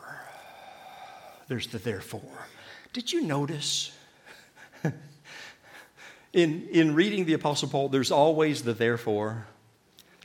There's 1.47 1.67
the 1.67 1.77
therefore. 1.77 2.47
Did 2.93 3.11
you 3.11 3.21
notice? 3.21 3.91
in, 6.33 6.67
in 6.69 6.95
reading 6.95 7.25
the 7.25 7.33
Apostle 7.33 7.67
Paul, 7.67 7.89
there's 7.89 8.11
always 8.11 8.63
the 8.63 8.73
therefore. 8.73 9.47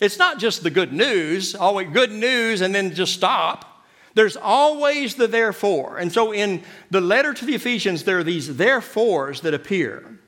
It's 0.00 0.18
not 0.18 0.38
just 0.38 0.62
the 0.62 0.70
good 0.70 0.92
news, 0.92 1.54
always 1.54 1.88
good 1.92 2.12
news, 2.12 2.61
and 2.61 2.74
then 2.74 2.94
just 2.94 3.12
stop. 3.12 3.69
There's 4.14 4.37
always 4.37 5.14
the 5.14 5.27
therefore. 5.27 5.99
And 5.99 6.12
so 6.12 6.33
in 6.33 6.62
the 6.90 7.01
letter 7.01 7.33
to 7.33 7.44
the 7.44 7.55
Ephesians, 7.55 8.05
there 8.05 8.18
are 8.18 8.25
these 8.25 8.57
therefores 8.57 9.42
that 9.42 9.55
appear. 9.55 10.18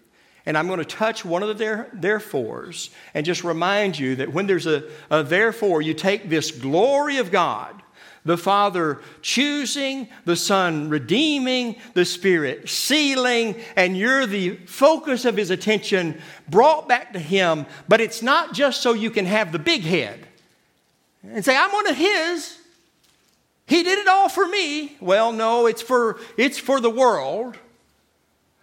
And 0.44 0.58
I'm 0.58 0.66
going 0.66 0.78
to 0.78 0.84
touch 0.84 1.24
one 1.24 1.42
of 1.42 1.48
the 1.48 1.54
there, 1.54 1.88
therefores 1.92 2.90
and 3.14 3.24
just 3.24 3.44
remind 3.44 3.98
you 3.98 4.16
that 4.16 4.32
when 4.32 4.46
there's 4.46 4.66
a, 4.66 4.84
a 5.10 5.22
therefore, 5.22 5.82
you 5.82 5.94
take 5.94 6.28
this 6.28 6.50
glory 6.50 7.18
of 7.18 7.30
God, 7.30 7.80
the 8.24 8.38
Father 8.38 9.00
choosing, 9.20 10.08
the 10.24 10.36
Son 10.36 10.88
redeeming, 10.88 11.76
the 11.94 12.04
Spirit 12.04 12.68
sealing, 12.68 13.56
and 13.76 13.96
you're 13.96 14.26
the 14.26 14.56
focus 14.66 15.24
of 15.24 15.36
His 15.36 15.50
attention 15.50 16.20
brought 16.48 16.88
back 16.88 17.12
to 17.12 17.18
Him. 17.18 17.66
But 17.88 18.00
it's 18.00 18.22
not 18.22 18.52
just 18.52 18.82
so 18.82 18.92
you 18.92 19.10
can 19.10 19.26
have 19.26 19.50
the 19.50 19.58
big 19.58 19.82
head 19.82 20.26
and 21.24 21.44
say, 21.44 21.56
I'm 21.56 21.72
one 21.72 21.88
of 21.88 21.96
His. 21.96 22.58
He 23.72 23.82
did 23.82 24.00
it 24.00 24.06
all 24.06 24.28
for 24.28 24.46
me. 24.46 24.98
Well, 25.00 25.32
no, 25.32 25.64
it's 25.64 25.80
for, 25.80 26.20
it's 26.36 26.58
for 26.58 26.78
the 26.78 26.90
world. 26.90 27.56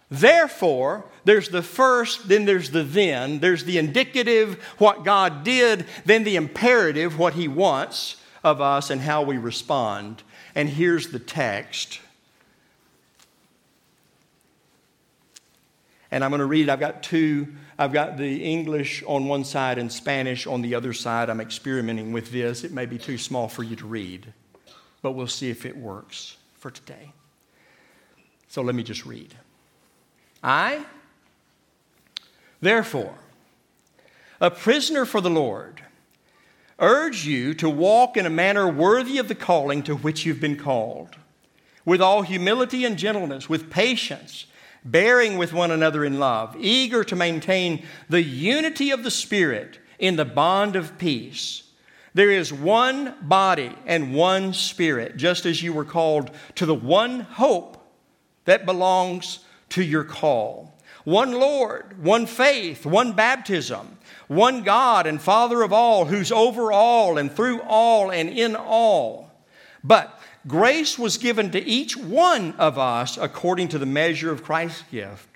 Therefore, 0.08 1.04
there's 1.24 1.48
the 1.48 1.62
first, 1.62 2.28
then 2.28 2.44
there's 2.44 2.70
the 2.70 2.84
then. 2.84 3.40
There's 3.40 3.64
the 3.64 3.78
indicative, 3.78 4.62
what 4.78 5.04
God 5.04 5.42
did, 5.42 5.84
then 6.04 6.22
the 6.22 6.36
imperative, 6.36 7.18
what 7.18 7.34
He 7.34 7.48
wants 7.48 8.22
of 8.44 8.60
us 8.60 8.88
and 8.88 9.00
how 9.00 9.22
we 9.22 9.36
respond. 9.36 10.22
And 10.54 10.68
here's 10.68 11.08
the 11.08 11.18
text. 11.18 11.98
And 16.12 16.22
I'm 16.22 16.30
going 16.30 16.38
to 16.38 16.46
read, 16.46 16.68
I've 16.68 16.78
got 16.78 17.02
two, 17.02 17.48
I've 17.76 17.92
got 17.92 18.16
the 18.16 18.44
English 18.44 19.02
on 19.08 19.26
one 19.26 19.42
side 19.42 19.76
and 19.76 19.90
Spanish 19.90 20.46
on 20.46 20.62
the 20.62 20.76
other 20.76 20.92
side. 20.92 21.28
I'm 21.28 21.40
experimenting 21.40 22.12
with 22.12 22.30
this. 22.30 22.62
It 22.62 22.70
may 22.70 22.86
be 22.86 22.96
too 22.96 23.18
small 23.18 23.48
for 23.48 23.64
you 23.64 23.74
to 23.74 23.86
read, 23.88 24.32
but 25.02 25.12
we'll 25.12 25.26
see 25.26 25.50
if 25.50 25.64
it 25.64 25.76
works 25.76 26.36
for 26.54 26.70
today. 26.70 27.12
So 28.48 28.62
let 28.62 28.74
me 28.74 28.82
just 28.82 29.06
read. 29.06 29.34
I, 30.42 30.84
therefore, 32.60 33.14
a 34.40 34.50
prisoner 34.50 35.04
for 35.04 35.20
the 35.20 35.30
Lord, 35.30 35.82
urge 36.78 37.26
you 37.26 37.54
to 37.54 37.68
walk 37.68 38.16
in 38.16 38.26
a 38.26 38.30
manner 38.30 38.68
worthy 38.68 39.18
of 39.18 39.28
the 39.28 39.34
calling 39.34 39.82
to 39.82 39.94
which 39.94 40.24
you've 40.24 40.40
been 40.40 40.56
called, 40.56 41.16
with 41.84 42.00
all 42.00 42.22
humility 42.22 42.84
and 42.84 42.96
gentleness, 42.96 43.48
with 43.48 43.70
patience, 43.70 44.46
bearing 44.84 45.36
with 45.36 45.52
one 45.52 45.70
another 45.70 46.04
in 46.04 46.18
love, 46.18 46.56
eager 46.58 47.04
to 47.04 47.14
maintain 47.14 47.84
the 48.08 48.22
unity 48.22 48.90
of 48.90 49.02
the 49.02 49.10
Spirit 49.10 49.78
in 49.98 50.16
the 50.16 50.24
bond 50.24 50.74
of 50.74 50.96
peace. 50.98 51.64
There 52.12 52.30
is 52.30 52.52
one 52.52 53.14
body 53.22 53.72
and 53.86 54.14
one 54.14 54.52
Spirit, 54.52 55.16
just 55.16 55.46
as 55.46 55.62
you 55.62 55.72
were 55.72 55.84
called 55.84 56.30
to 56.56 56.66
the 56.66 56.74
one 56.74 57.20
hope 57.20 57.76
that 58.44 58.66
belongs 58.66 59.40
to 59.70 59.82
your 59.82 60.04
call. 60.04 60.76
One 61.04 61.32
Lord, 61.32 62.02
one 62.04 62.26
faith, 62.26 62.84
one 62.84 63.12
baptism, 63.12 63.98
one 64.28 64.62
God 64.62 65.06
and 65.06 65.20
Father 65.20 65.62
of 65.62 65.72
all, 65.72 66.04
who's 66.04 66.32
over 66.32 66.72
all 66.72 67.16
and 67.16 67.32
through 67.32 67.62
all 67.62 68.10
and 68.10 68.28
in 68.28 68.54
all. 68.56 69.30
But 69.82 70.20
grace 70.46 70.98
was 70.98 71.16
given 71.16 71.52
to 71.52 71.64
each 71.64 71.96
one 71.96 72.52
of 72.54 72.78
us 72.78 73.16
according 73.16 73.68
to 73.68 73.78
the 73.78 73.86
measure 73.86 74.30
of 74.30 74.42
Christ's 74.42 74.82
gift. 74.90 75.29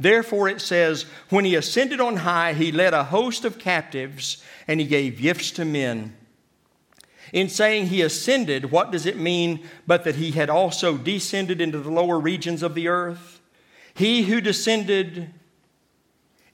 Therefore, 0.00 0.48
it 0.48 0.62
says, 0.62 1.04
When 1.28 1.44
he 1.44 1.54
ascended 1.54 2.00
on 2.00 2.16
high, 2.16 2.54
he 2.54 2.72
led 2.72 2.94
a 2.94 3.04
host 3.04 3.44
of 3.44 3.58
captives 3.58 4.42
and 4.66 4.80
he 4.80 4.86
gave 4.86 5.20
gifts 5.20 5.50
to 5.52 5.64
men. 5.66 6.16
In 7.34 7.50
saying 7.50 7.86
he 7.86 8.00
ascended, 8.00 8.72
what 8.72 8.90
does 8.90 9.04
it 9.04 9.18
mean 9.18 9.62
but 9.86 10.04
that 10.04 10.16
he 10.16 10.32
had 10.32 10.48
also 10.48 10.96
descended 10.96 11.60
into 11.60 11.78
the 11.78 11.90
lower 11.90 12.18
regions 12.18 12.62
of 12.62 12.74
the 12.74 12.88
earth? 12.88 13.40
He 13.92 14.22
who 14.22 14.40
descended 14.40 15.30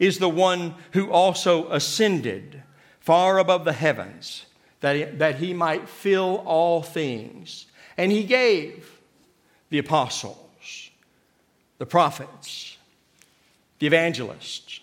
is 0.00 0.18
the 0.18 0.28
one 0.28 0.74
who 0.92 1.11
also 1.11 1.70
ascended 1.70 2.62
far 2.98 3.38
above 3.38 3.64
the 3.64 3.72
heavens, 3.72 4.44
that 4.80 5.20
that 5.20 5.37
he 5.37 5.54
might 5.54 5.88
fill 5.88 6.42
all 6.44 6.82
things. 6.82 7.66
And 7.96 8.11
he 8.11 8.24
gave 8.24 9.00
the 9.70 9.78
apostles, 9.78 10.90
the 11.78 11.87
prophets, 11.87 12.76
the 13.79 13.87
evangelists, 13.87 14.81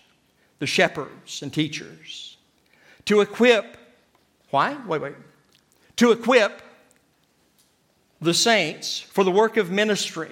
the 0.58 0.66
shepherds 0.66 1.42
and 1.42 1.52
teachers 1.52 2.36
to 3.04 3.20
equip. 3.20 3.76
Why? 4.50 4.76
Wait, 4.86 5.00
wait 5.00 5.14
to 5.96 6.10
equip 6.10 6.62
the 8.20 8.34
saints 8.34 9.00
for 9.00 9.24
the 9.24 9.30
work 9.30 9.56
of 9.56 9.70
ministry, 9.70 10.30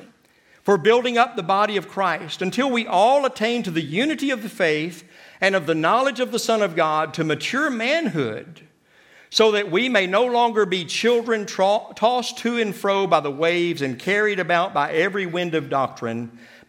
for 0.63 0.79
building 0.79 1.19
up 1.19 1.37
the 1.37 1.43
body 1.43 1.77
of 1.77 1.89
Christ, 1.89 2.43
until 2.43 2.71
we 2.71 2.87
all 2.87 3.25
attain 3.25 3.63
to 3.65 3.71
the 3.71 3.83
unity 3.83 4.31
of 4.31 4.43
the 4.43 4.49
faith 4.49 5.05
and 5.41 5.55
of 5.55 5.67
the 5.67 5.75
knowledge 5.75 6.21
of 6.21 6.33
the 6.33 6.39
Son 6.39 6.63
of 6.63 6.77
God 6.77 7.13
to 7.15 7.25
mature 7.25 7.69
manhood, 7.69 8.63
so 9.29 9.51
that 9.53 9.71
we 9.71 9.89
may 9.89 10.07
no 10.07 10.25
longer 10.25 10.67
be 10.67 10.85
children 10.85 11.47
tossed 11.47 12.39
to 12.39 12.59
and 12.59 12.75
fro 12.75 13.07
by 13.07 13.21
the 13.21 13.31
waves 13.31 13.83
and 13.83 13.99
carried 13.99 14.39
about 14.39 14.75
by 14.75 14.93
every 14.93 15.27
wind 15.27 15.55
of 15.55 15.71
doctrine, 15.71 16.39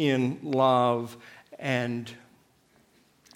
in 0.00 0.38
love 0.42 1.14
and 1.58 2.10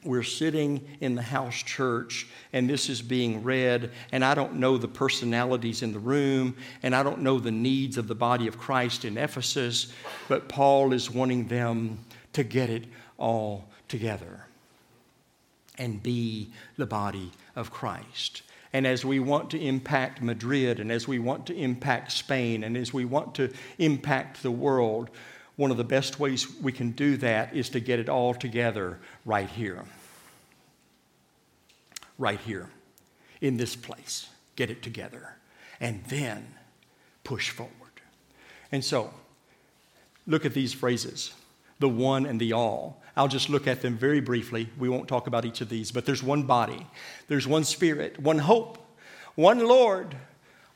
we're 0.02 0.22
sitting 0.22 0.82
in 1.00 1.14
the 1.14 1.22
house 1.22 1.62
church 1.62 2.26
and 2.54 2.68
this 2.68 2.88
is 2.88 3.02
being 3.02 3.42
read, 3.42 3.90
and 4.12 4.24
I 4.24 4.34
don't 4.34 4.54
know 4.54 4.78
the 4.78 4.88
personalities 4.88 5.82
in 5.82 5.92
the 5.92 5.98
room, 5.98 6.56
and 6.82 6.94
I 6.94 7.02
don't 7.02 7.20
know 7.20 7.38
the 7.38 7.50
needs 7.50 7.98
of 7.98 8.08
the 8.08 8.14
body 8.14 8.46
of 8.46 8.58
Christ 8.58 9.04
in 9.04 9.18
Ephesus, 9.18 9.92
but 10.28 10.48
Paul 10.48 10.94
is 10.94 11.10
wanting 11.10 11.48
them 11.48 11.98
to 12.32 12.44
get 12.44 12.70
it 12.70 12.84
all 13.18 13.68
together 13.88 14.46
and 15.76 16.02
be 16.02 16.50
the 16.78 16.86
body 16.86 17.30
of 17.56 17.70
Christ. 17.70 18.42
And 18.72 18.86
as 18.86 19.04
we 19.04 19.20
want 19.20 19.50
to 19.50 19.60
impact 19.60 20.22
Madrid, 20.22 20.80
and 20.80 20.90
as 20.90 21.06
we 21.06 21.18
want 21.18 21.46
to 21.46 21.54
impact 21.54 22.12
Spain, 22.12 22.64
and 22.64 22.76
as 22.76 22.92
we 22.92 23.04
want 23.04 23.34
to 23.36 23.52
impact 23.78 24.42
the 24.42 24.50
world, 24.50 25.10
one 25.56 25.70
of 25.70 25.76
the 25.76 25.84
best 25.84 26.18
ways 26.18 26.52
we 26.60 26.72
can 26.72 26.90
do 26.92 27.16
that 27.18 27.54
is 27.54 27.68
to 27.70 27.80
get 27.80 27.98
it 27.98 28.08
all 28.08 28.34
together 28.34 28.98
right 29.24 29.48
here. 29.48 29.84
Right 32.18 32.40
here, 32.40 32.70
in 33.40 33.56
this 33.56 33.76
place. 33.76 34.28
Get 34.56 34.70
it 34.70 34.82
together. 34.82 35.36
And 35.80 36.04
then 36.04 36.46
push 37.24 37.50
forward. 37.50 37.72
And 38.70 38.84
so, 38.84 39.12
look 40.26 40.44
at 40.44 40.54
these 40.54 40.72
phrases 40.72 41.32
the 41.80 41.88
one 41.88 42.24
and 42.24 42.40
the 42.40 42.52
all. 42.52 43.02
I'll 43.16 43.28
just 43.28 43.50
look 43.50 43.66
at 43.66 43.82
them 43.82 43.96
very 43.96 44.20
briefly. 44.20 44.68
We 44.78 44.88
won't 44.88 45.08
talk 45.08 45.26
about 45.26 45.44
each 45.44 45.60
of 45.60 45.68
these, 45.68 45.90
but 45.92 46.06
there's 46.06 46.22
one 46.22 46.44
body, 46.44 46.86
there's 47.28 47.46
one 47.46 47.64
spirit, 47.64 48.18
one 48.18 48.38
hope, 48.38 48.78
one 49.34 49.66
Lord, 49.66 50.16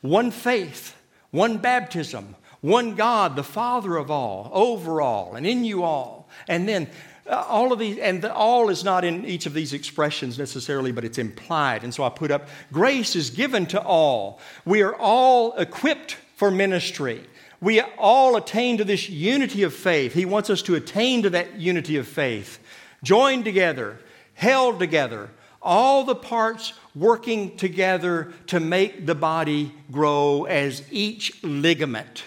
one 0.00 0.30
faith, 0.30 0.96
one 1.30 1.58
baptism, 1.58 2.36
one 2.60 2.94
God, 2.94 3.36
the 3.36 3.44
Father 3.44 3.96
of 3.96 4.10
all, 4.10 4.50
over 4.52 5.00
all, 5.00 5.34
and 5.34 5.46
in 5.46 5.64
you 5.64 5.82
all. 5.82 6.28
And 6.48 6.68
then 6.68 6.88
uh, 7.26 7.44
all 7.48 7.72
of 7.72 7.78
these, 7.78 7.98
and 7.98 8.22
the 8.22 8.32
all 8.32 8.68
is 8.68 8.82
not 8.82 9.04
in 9.04 9.24
each 9.24 9.46
of 9.46 9.54
these 9.54 9.72
expressions 9.72 10.38
necessarily, 10.38 10.92
but 10.92 11.04
it's 11.04 11.18
implied. 11.18 11.84
And 11.84 11.94
so 11.94 12.02
I 12.02 12.08
put 12.08 12.30
up 12.30 12.48
grace 12.72 13.14
is 13.14 13.30
given 13.30 13.66
to 13.66 13.82
all. 13.82 14.40
We 14.64 14.82
are 14.82 14.94
all 14.96 15.54
equipped 15.56 16.16
for 16.36 16.50
ministry. 16.50 17.24
We 17.60 17.80
all 17.80 18.36
attain 18.36 18.78
to 18.78 18.84
this 18.84 19.08
unity 19.08 19.62
of 19.64 19.74
faith. 19.74 20.12
He 20.12 20.24
wants 20.24 20.48
us 20.48 20.62
to 20.62 20.74
attain 20.74 21.22
to 21.22 21.30
that 21.30 21.58
unity 21.58 21.96
of 21.96 22.06
faith, 22.06 22.60
joined 23.02 23.44
together, 23.44 23.98
held 24.34 24.78
together, 24.78 25.30
all 25.60 26.04
the 26.04 26.14
parts 26.14 26.72
working 26.94 27.56
together 27.56 28.32
to 28.46 28.60
make 28.60 29.06
the 29.06 29.14
body 29.14 29.74
grow 29.90 30.44
as 30.44 30.82
each 30.90 31.42
ligament 31.42 32.22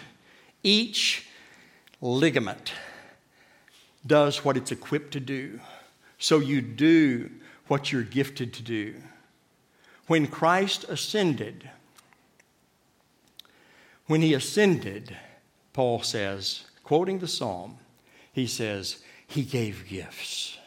each 0.63 1.27
ligament 2.01 2.73
does 4.05 4.43
what 4.43 4.57
it's 4.57 4.71
equipped 4.71 5.11
to 5.13 5.19
do. 5.19 5.59
So 6.17 6.39
you 6.39 6.61
do 6.61 7.29
what 7.67 7.91
you're 7.91 8.03
gifted 8.03 8.53
to 8.53 8.63
do. 8.63 8.95
When 10.07 10.27
Christ 10.27 10.83
ascended, 10.85 11.69
when 14.07 14.21
he 14.21 14.33
ascended, 14.33 15.15
Paul 15.73 16.03
says, 16.03 16.65
quoting 16.83 17.19
the 17.19 17.27
psalm, 17.27 17.77
he 18.33 18.47
says, 18.47 19.01
He 19.27 19.43
gave 19.43 19.87
gifts. 19.87 20.57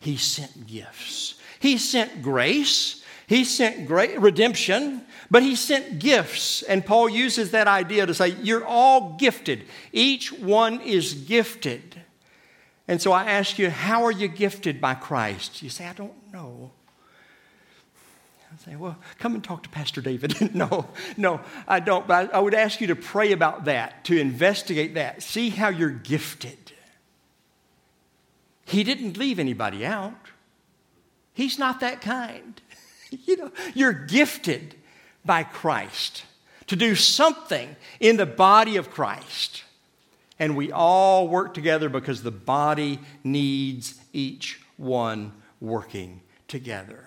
He 0.00 0.16
sent 0.16 0.66
gifts. 0.66 1.34
He 1.60 1.78
sent 1.78 2.22
grace. 2.22 3.04
He 3.28 3.44
sent 3.44 3.86
great 3.86 4.18
redemption. 4.18 5.04
But 5.30 5.42
he 5.42 5.56
sent 5.56 5.98
gifts, 5.98 6.62
and 6.62 6.84
Paul 6.84 7.08
uses 7.08 7.50
that 7.50 7.68
idea 7.68 8.06
to 8.06 8.14
say, 8.14 8.28
You're 8.42 8.64
all 8.64 9.16
gifted. 9.18 9.64
Each 9.92 10.32
one 10.32 10.80
is 10.80 11.12
gifted. 11.12 12.02
And 12.86 13.02
so 13.02 13.12
I 13.12 13.24
ask 13.24 13.58
you, 13.58 13.68
How 13.68 14.04
are 14.04 14.10
you 14.10 14.28
gifted 14.28 14.80
by 14.80 14.94
Christ? 14.94 15.62
You 15.62 15.68
say, 15.68 15.86
I 15.86 15.92
don't 15.92 16.32
know. 16.32 16.70
I 18.50 18.56
say, 18.64 18.76
Well, 18.76 18.96
come 19.18 19.34
and 19.34 19.44
talk 19.44 19.64
to 19.64 19.68
Pastor 19.68 20.00
David. 20.00 20.54
no, 20.54 20.88
no, 21.18 21.40
I 21.66 21.80
don't. 21.80 22.06
But 22.06 22.32
I, 22.32 22.38
I 22.38 22.40
would 22.40 22.54
ask 22.54 22.80
you 22.80 22.86
to 22.86 22.96
pray 22.96 23.32
about 23.32 23.66
that, 23.66 24.04
to 24.04 24.18
investigate 24.18 24.94
that, 24.94 25.22
see 25.22 25.50
how 25.50 25.68
you're 25.68 25.90
gifted. 25.90 26.56
He 28.64 28.82
didn't 28.82 29.18
leave 29.18 29.38
anybody 29.38 29.84
out, 29.84 30.30
He's 31.34 31.58
not 31.58 31.80
that 31.80 32.00
kind. 32.00 32.60
you 33.26 33.36
know, 33.36 33.50
you're 33.74 33.92
gifted 33.92 34.74
by 35.24 35.42
Christ 35.42 36.24
to 36.66 36.76
do 36.76 36.94
something 36.94 37.76
in 38.00 38.16
the 38.16 38.26
body 38.26 38.76
of 38.76 38.90
Christ. 38.90 39.64
And 40.38 40.56
we 40.56 40.70
all 40.70 41.26
work 41.28 41.54
together 41.54 41.88
because 41.88 42.22
the 42.22 42.30
body 42.30 43.00
needs 43.24 44.00
each 44.12 44.60
one 44.76 45.32
working 45.60 46.20
together. 46.46 47.04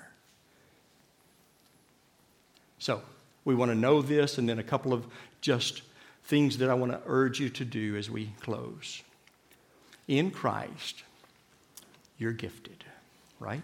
So, 2.80 3.02
we 3.46 3.56
want 3.56 3.72
to 3.72 3.76
know 3.76 4.02
this, 4.02 4.38
and 4.38 4.48
then 4.48 4.60
a 4.60 4.64
couple 4.64 4.94
of 4.94 5.06
just 5.40 5.82
things 6.26 6.58
that 6.60 6.70
I 6.70 6.74
want 6.74 6.92
to 6.92 7.02
urge 7.06 7.40
you 7.40 7.50
to 7.50 7.66
do 7.66 7.96
as 7.96 8.10
we 8.10 8.34
close. 8.42 9.02
In 10.08 10.32
Christ, 10.32 11.04
you're 12.18 12.34
gifted, 12.34 12.84
right? 13.40 13.64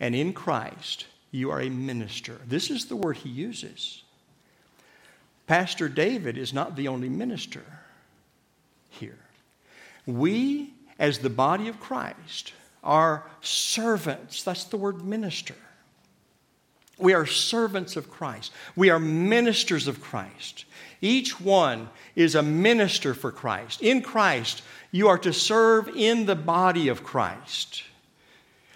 And 0.00 0.14
in 0.14 0.32
Christ, 0.32 1.06
you 1.30 1.50
are 1.50 1.60
a 1.60 1.68
minister. 1.68 2.40
This 2.46 2.70
is 2.70 2.86
the 2.86 2.96
word 2.96 3.18
he 3.18 3.28
uses. 3.28 4.02
Pastor 5.46 5.88
David 5.88 6.38
is 6.38 6.52
not 6.52 6.76
the 6.76 6.88
only 6.88 7.08
minister 7.08 7.64
here. 8.88 9.18
We, 10.06 10.72
as 10.98 11.18
the 11.18 11.30
body 11.30 11.68
of 11.68 11.78
Christ, 11.78 12.52
are 12.82 13.24
servants. 13.42 14.42
That's 14.42 14.64
the 14.64 14.76
word 14.76 15.04
minister. 15.04 15.54
We 16.98 17.14
are 17.14 17.26
servants 17.26 17.96
of 17.96 18.10
Christ. 18.10 18.52
We 18.76 18.90
are 18.90 18.98
ministers 18.98 19.88
of 19.88 20.00
Christ. 20.00 20.66
Each 21.00 21.40
one 21.40 21.88
is 22.14 22.34
a 22.34 22.42
minister 22.42 23.14
for 23.14 23.32
Christ. 23.32 23.80
In 23.82 24.02
Christ, 24.02 24.62
you 24.92 25.08
are 25.08 25.18
to 25.18 25.32
serve 25.32 25.88
in 25.88 26.26
the 26.26 26.36
body 26.36 26.88
of 26.88 27.02
Christ. 27.02 27.84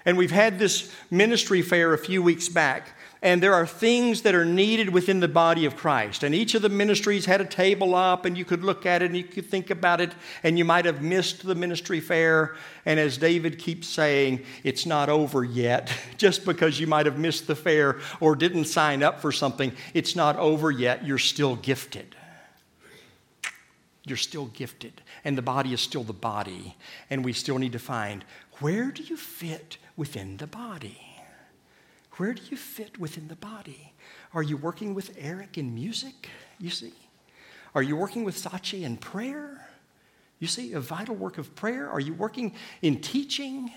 And 0.07 0.19
we've 0.19 0.31
had 0.31 0.59
this 0.59 0.93
ministry 1.11 1.63
fair 1.63 1.95
a 1.95 1.99
few 1.99 2.23
weeks 2.23 2.49
back, 2.49 2.95
and 3.23 3.43
there 3.43 3.55
are 3.55 3.67
things 3.67 4.21
that 4.23 4.35
are 4.35 4.45
needed 4.45 4.91
within 4.91 5.21
the 5.21 5.29
body 5.29 5.65
of 5.65 5.77
Christ. 5.77 6.23
And 6.23 6.35
each 6.35 6.55
of 6.55 6.61
the 6.61 6.69
ministries 6.69 7.25
had 7.25 7.41
a 7.41 7.47
table 7.47 7.95
up, 7.95 8.27
and 8.27 8.37
you 8.37 8.45
could 8.45 8.63
look 8.63 8.85
at 8.85 9.01
it 9.01 9.07
and 9.07 9.17
you 9.17 9.25
could 9.25 9.47
think 9.47 9.71
about 9.71 10.03
it, 10.03 10.13
and 10.43 10.59
you 10.59 10.65
might 10.65 10.85
have 10.85 11.01
missed 11.01 11.47
the 11.47 11.55
ministry 11.55 12.01
fair. 12.01 12.55
And 12.85 13.01
as 13.01 13.17
David 13.17 13.59
keeps 13.59 13.89
saying, 13.89 14.45
it's 14.63 14.85
not 14.85 15.09
over 15.09 15.43
yet. 15.43 15.91
Just 16.19 16.45
because 16.45 16.79
you 16.79 16.87
might 16.87 17.07
have 17.07 17.19
missed 17.19 17.47
the 17.47 17.57
fair 17.57 17.99
or 18.21 18.37
didn't 18.37 18.67
sign 18.67 19.03
up 19.03 19.21
for 19.21 19.33
something, 19.33 19.73
it's 19.95 20.15
not 20.15 20.37
over 20.37 20.71
yet. 20.71 21.07
You're 21.07 21.17
still 21.17 21.57
gifted. 21.57 22.15
You're 24.07 24.19
still 24.19 24.47
gifted, 24.47 25.01
and 25.25 25.39
the 25.39 25.41
body 25.41 25.73
is 25.73 25.81
still 25.81 26.05
the 26.05 26.13
body, 26.13 26.77
and 27.09 27.25
we 27.25 27.33
still 27.33 27.57
need 27.57 27.73
to 27.73 27.79
find 27.79 28.23
where 28.61 28.91
do 28.91 29.03
you 29.03 29.17
fit 29.17 29.79
within 29.97 30.37
the 30.37 30.47
body? 30.47 30.99
Where 32.17 32.33
do 32.33 32.43
you 32.51 32.57
fit 32.57 32.99
within 32.99 33.29
the 33.29 33.37
body? 33.37 33.93
Are 34.33 34.43
you 34.43 34.57
working 34.57 34.95
with 34.95 35.17
Eric 35.19 35.59
in 35.59 35.75
music? 35.75 36.29
You 36.59 36.71
see? 36.71 36.93
Are 37.75 37.83
you 37.83 37.97
working 37.97 38.25
with 38.25 38.37
Sachi 38.37 38.83
in 38.83 38.97
prayer? 38.97 39.69
You 40.39 40.47
see, 40.47 40.73
a 40.73 40.81
vital 40.81 41.15
work 41.15 41.39
of 41.39 41.55
prayer? 41.57 41.89
Are 41.91 42.01
you 42.01 42.15
working 42.15 42.55
in 42.83 43.01
teaching? 43.01 43.73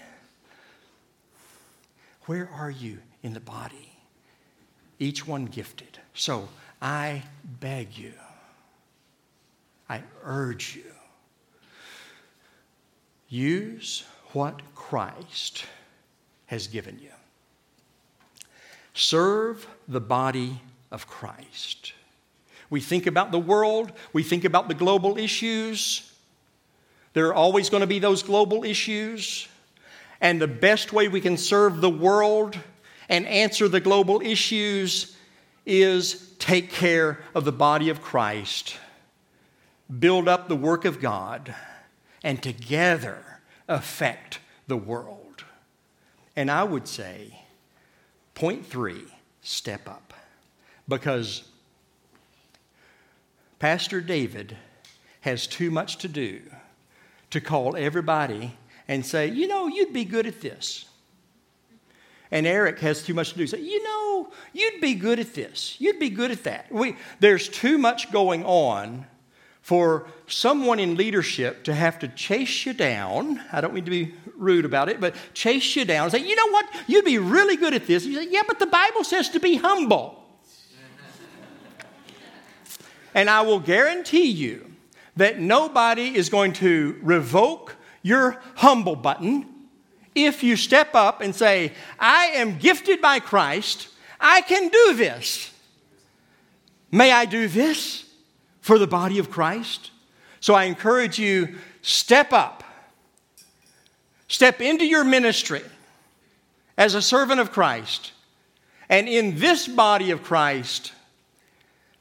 Where 2.25 2.49
are 2.49 2.69
you 2.69 2.99
in 3.23 3.33
the 3.33 3.39
body? 3.39 3.93
Each 4.99 5.25
one 5.25 5.45
gifted. 5.45 5.99
So 6.13 6.49
I 6.81 7.23
beg 7.59 7.97
you, 7.97 8.13
I 9.89 10.03
urge 10.23 10.75
you, 10.75 10.91
use 13.29 14.03
what 14.33 14.61
Christ 14.75 15.65
has 16.47 16.67
given 16.67 16.99
you. 16.99 17.11
Serve 18.93 19.67
the 19.87 20.01
body 20.01 20.61
of 20.91 21.07
Christ. 21.07 21.93
We 22.69 22.81
think 22.81 23.07
about 23.07 23.31
the 23.31 23.39
world, 23.39 23.91
we 24.11 24.23
think 24.23 24.43
about 24.43 24.67
the 24.67 24.73
global 24.73 25.17
issues. 25.17 26.11
There 27.13 27.27
are 27.27 27.33
always 27.33 27.69
going 27.69 27.81
to 27.81 27.87
be 27.87 27.99
those 27.99 28.23
global 28.23 28.63
issues. 28.63 29.47
And 30.19 30.41
the 30.41 30.47
best 30.47 30.93
way 30.93 31.07
we 31.07 31.21
can 31.21 31.37
serve 31.37 31.79
the 31.79 31.89
world 31.89 32.57
and 33.07 33.25
answer 33.27 33.67
the 33.67 33.79
global 33.79 34.21
issues 34.21 35.15
is 35.65 36.33
take 36.39 36.71
care 36.71 37.19
of 37.35 37.45
the 37.45 37.51
body 37.51 37.89
of 37.89 38.01
Christ, 38.01 38.77
build 39.99 40.27
up 40.27 40.47
the 40.47 40.55
work 40.55 40.85
of 40.85 40.99
God, 40.99 41.53
and 42.23 42.41
together 42.41 43.41
affect 43.67 44.39
the 44.67 44.77
world. 44.77 45.26
And 46.37 46.51
I 46.51 46.63
would 46.63 46.87
say, 46.87 47.41
point 48.35 48.65
three, 48.65 49.05
step 49.41 49.89
up. 49.89 50.13
Because 50.87 51.43
Pastor 53.57 53.99
David 53.99 54.55
has 55.21 55.47
too 55.47 55.71
much 55.71 55.97
to 55.97 56.07
do 56.07 56.41
to 57.31 57.41
call 57.41 57.75
everybody 57.75 58.55
and 58.87 59.03
say, 59.03 59.27
you 59.27 59.47
know, 59.47 59.67
you'd 59.67 59.91
be 59.91 60.05
good 60.05 60.27
at 60.27 60.39
this. 60.39 60.85
And 62.29 62.45
Eric 62.45 62.79
has 62.79 63.03
too 63.03 63.15
much 63.15 63.31
to 63.31 63.37
do. 63.37 63.47
Say, 63.47 63.61
you 63.61 63.83
know, 63.83 64.29
you'd 64.53 64.79
be 64.79 64.93
good 64.93 65.19
at 65.19 65.33
this. 65.33 65.75
You'd 65.79 65.99
be 65.99 66.11
good 66.11 66.29
at 66.29 66.43
that. 66.43 66.71
We, 66.71 66.97
there's 67.19 67.49
too 67.49 67.79
much 67.79 68.11
going 68.11 68.45
on 68.45 69.07
for 69.67 70.07
someone 70.27 70.79
in 70.79 70.95
leadership 70.95 71.65
to 71.65 71.73
have 71.73 71.99
to 71.99 72.07
chase 72.07 72.65
you 72.65 72.71
down. 72.71 73.41
I 73.51 73.59
don't 73.59 73.73
mean 73.73 73.83
to 73.83 73.91
be 73.91 74.13
rude 74.37 74.63
about 74.63 74.87
it, 74.87 75.01
but 75.01 75.13
chase 75.33 75.75
you 75.75 75.83
down 75.83 76.03
and 76.03 76.11
say, 76.13 76.25
you 76.25 76.37
know 76.37 76.51
what, 76.51 76.65
you'd 76.87 77.03
be 77.03 77.17
really 77.17 77.57
good 77.57 77.73
at 77.73 77.85
this. 77.85 78.05
You 78.05 78.15
say, 78.15 78.29
yeah, 78.31 78.43
but 78.47 78.59
the 78.59 78.65
Bible 78.65 79.03
says 79.03 79.27
to 79.31 79.41
be 79.41 79.57
humble. 79.57 80.23
and 83.13 83.29
I 83.29 83.41
will 83.41 83.59
guarantee 83.59 84.29
you 84.29 84.71
that 85.17 85.37
nobody 85.37 86.15
is 86.15 86.29
going 86.29 86.53
to 86.53 86.97
revoke 87.01 87.75
your 88.03 88.41
humble 88.55 88.95
button 88.95 89.53
if 90.15 90.43
you 90.43 90.55
step 90.55 90.95
up 90.95 91.19
and 91.19 91.35
say, 91.35 91.73
I 91.99 92.27
am 92.35 92.57
gifted 92.57 93.01
by 93.01 93.19
Christ, 93.19 93.89
I 94.17 94.39
can 94.39 94.69
do 94.69 94.93
this. 94.93 95.51
May 96.89 97.11
I 97.11 97.25
do 97.25 97.49
this? 97.49 98.06
For 98.67 98.77
the 98.77 98.85
body 98.85 99.17
of 99.17 99.31
Christ. 99.31 99.91
So 100.41 100.53
I 100.53 100.65
encourage 100.65 101.17
you 101.17 101.55
step 101.81 102.33
up. 102.33 102.65
Step 104.27 104.59
into 104.59 104.85
your 104.85 105.05
ministry 105.05 105.63
as 106.77 106.93
a 106.93 107.01
servant 107.01 107.39
of 107.39 107.53
Christ. 107.53 108.11
And 108.89 109.07
in 109.07 109.39
this 109.39 109.69
body 109.69 110.11
of 110.11 110.21
Christ, 110.21 110.91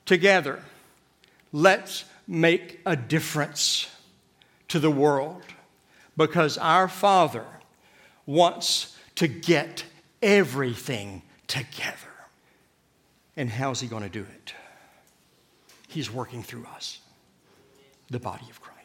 together, 0.06 0.60
let's 1.52 2.04
make 2.26 2.80
a 2.84 2.96
difference 2.96 3.88
to 4.66 4.80
the 4.80 4.90
world 4.90 5.42
because 6.16 6.58
our 6.58 6.88
Father 6.88 7.46
wants 8.26 8.96
to 9.14 9.28
get 9.28 9.84
everything 10.20 11.22
together. 11.46 11.94
And 13.36 13.50
how's 13.50 13.80
He 13.80 13.86
going 13.86 14.02
to 14.02 14.08
do 14.08 14.22
it? 14.22 14.52
He's 15.96 16.12
working 16.12 16.42
through 16.42 16.66
us, 16.66 17.00
the 18.10 18.18
body 18.18 18.44
of 18.50 18.60
Christ. 18.60 18.75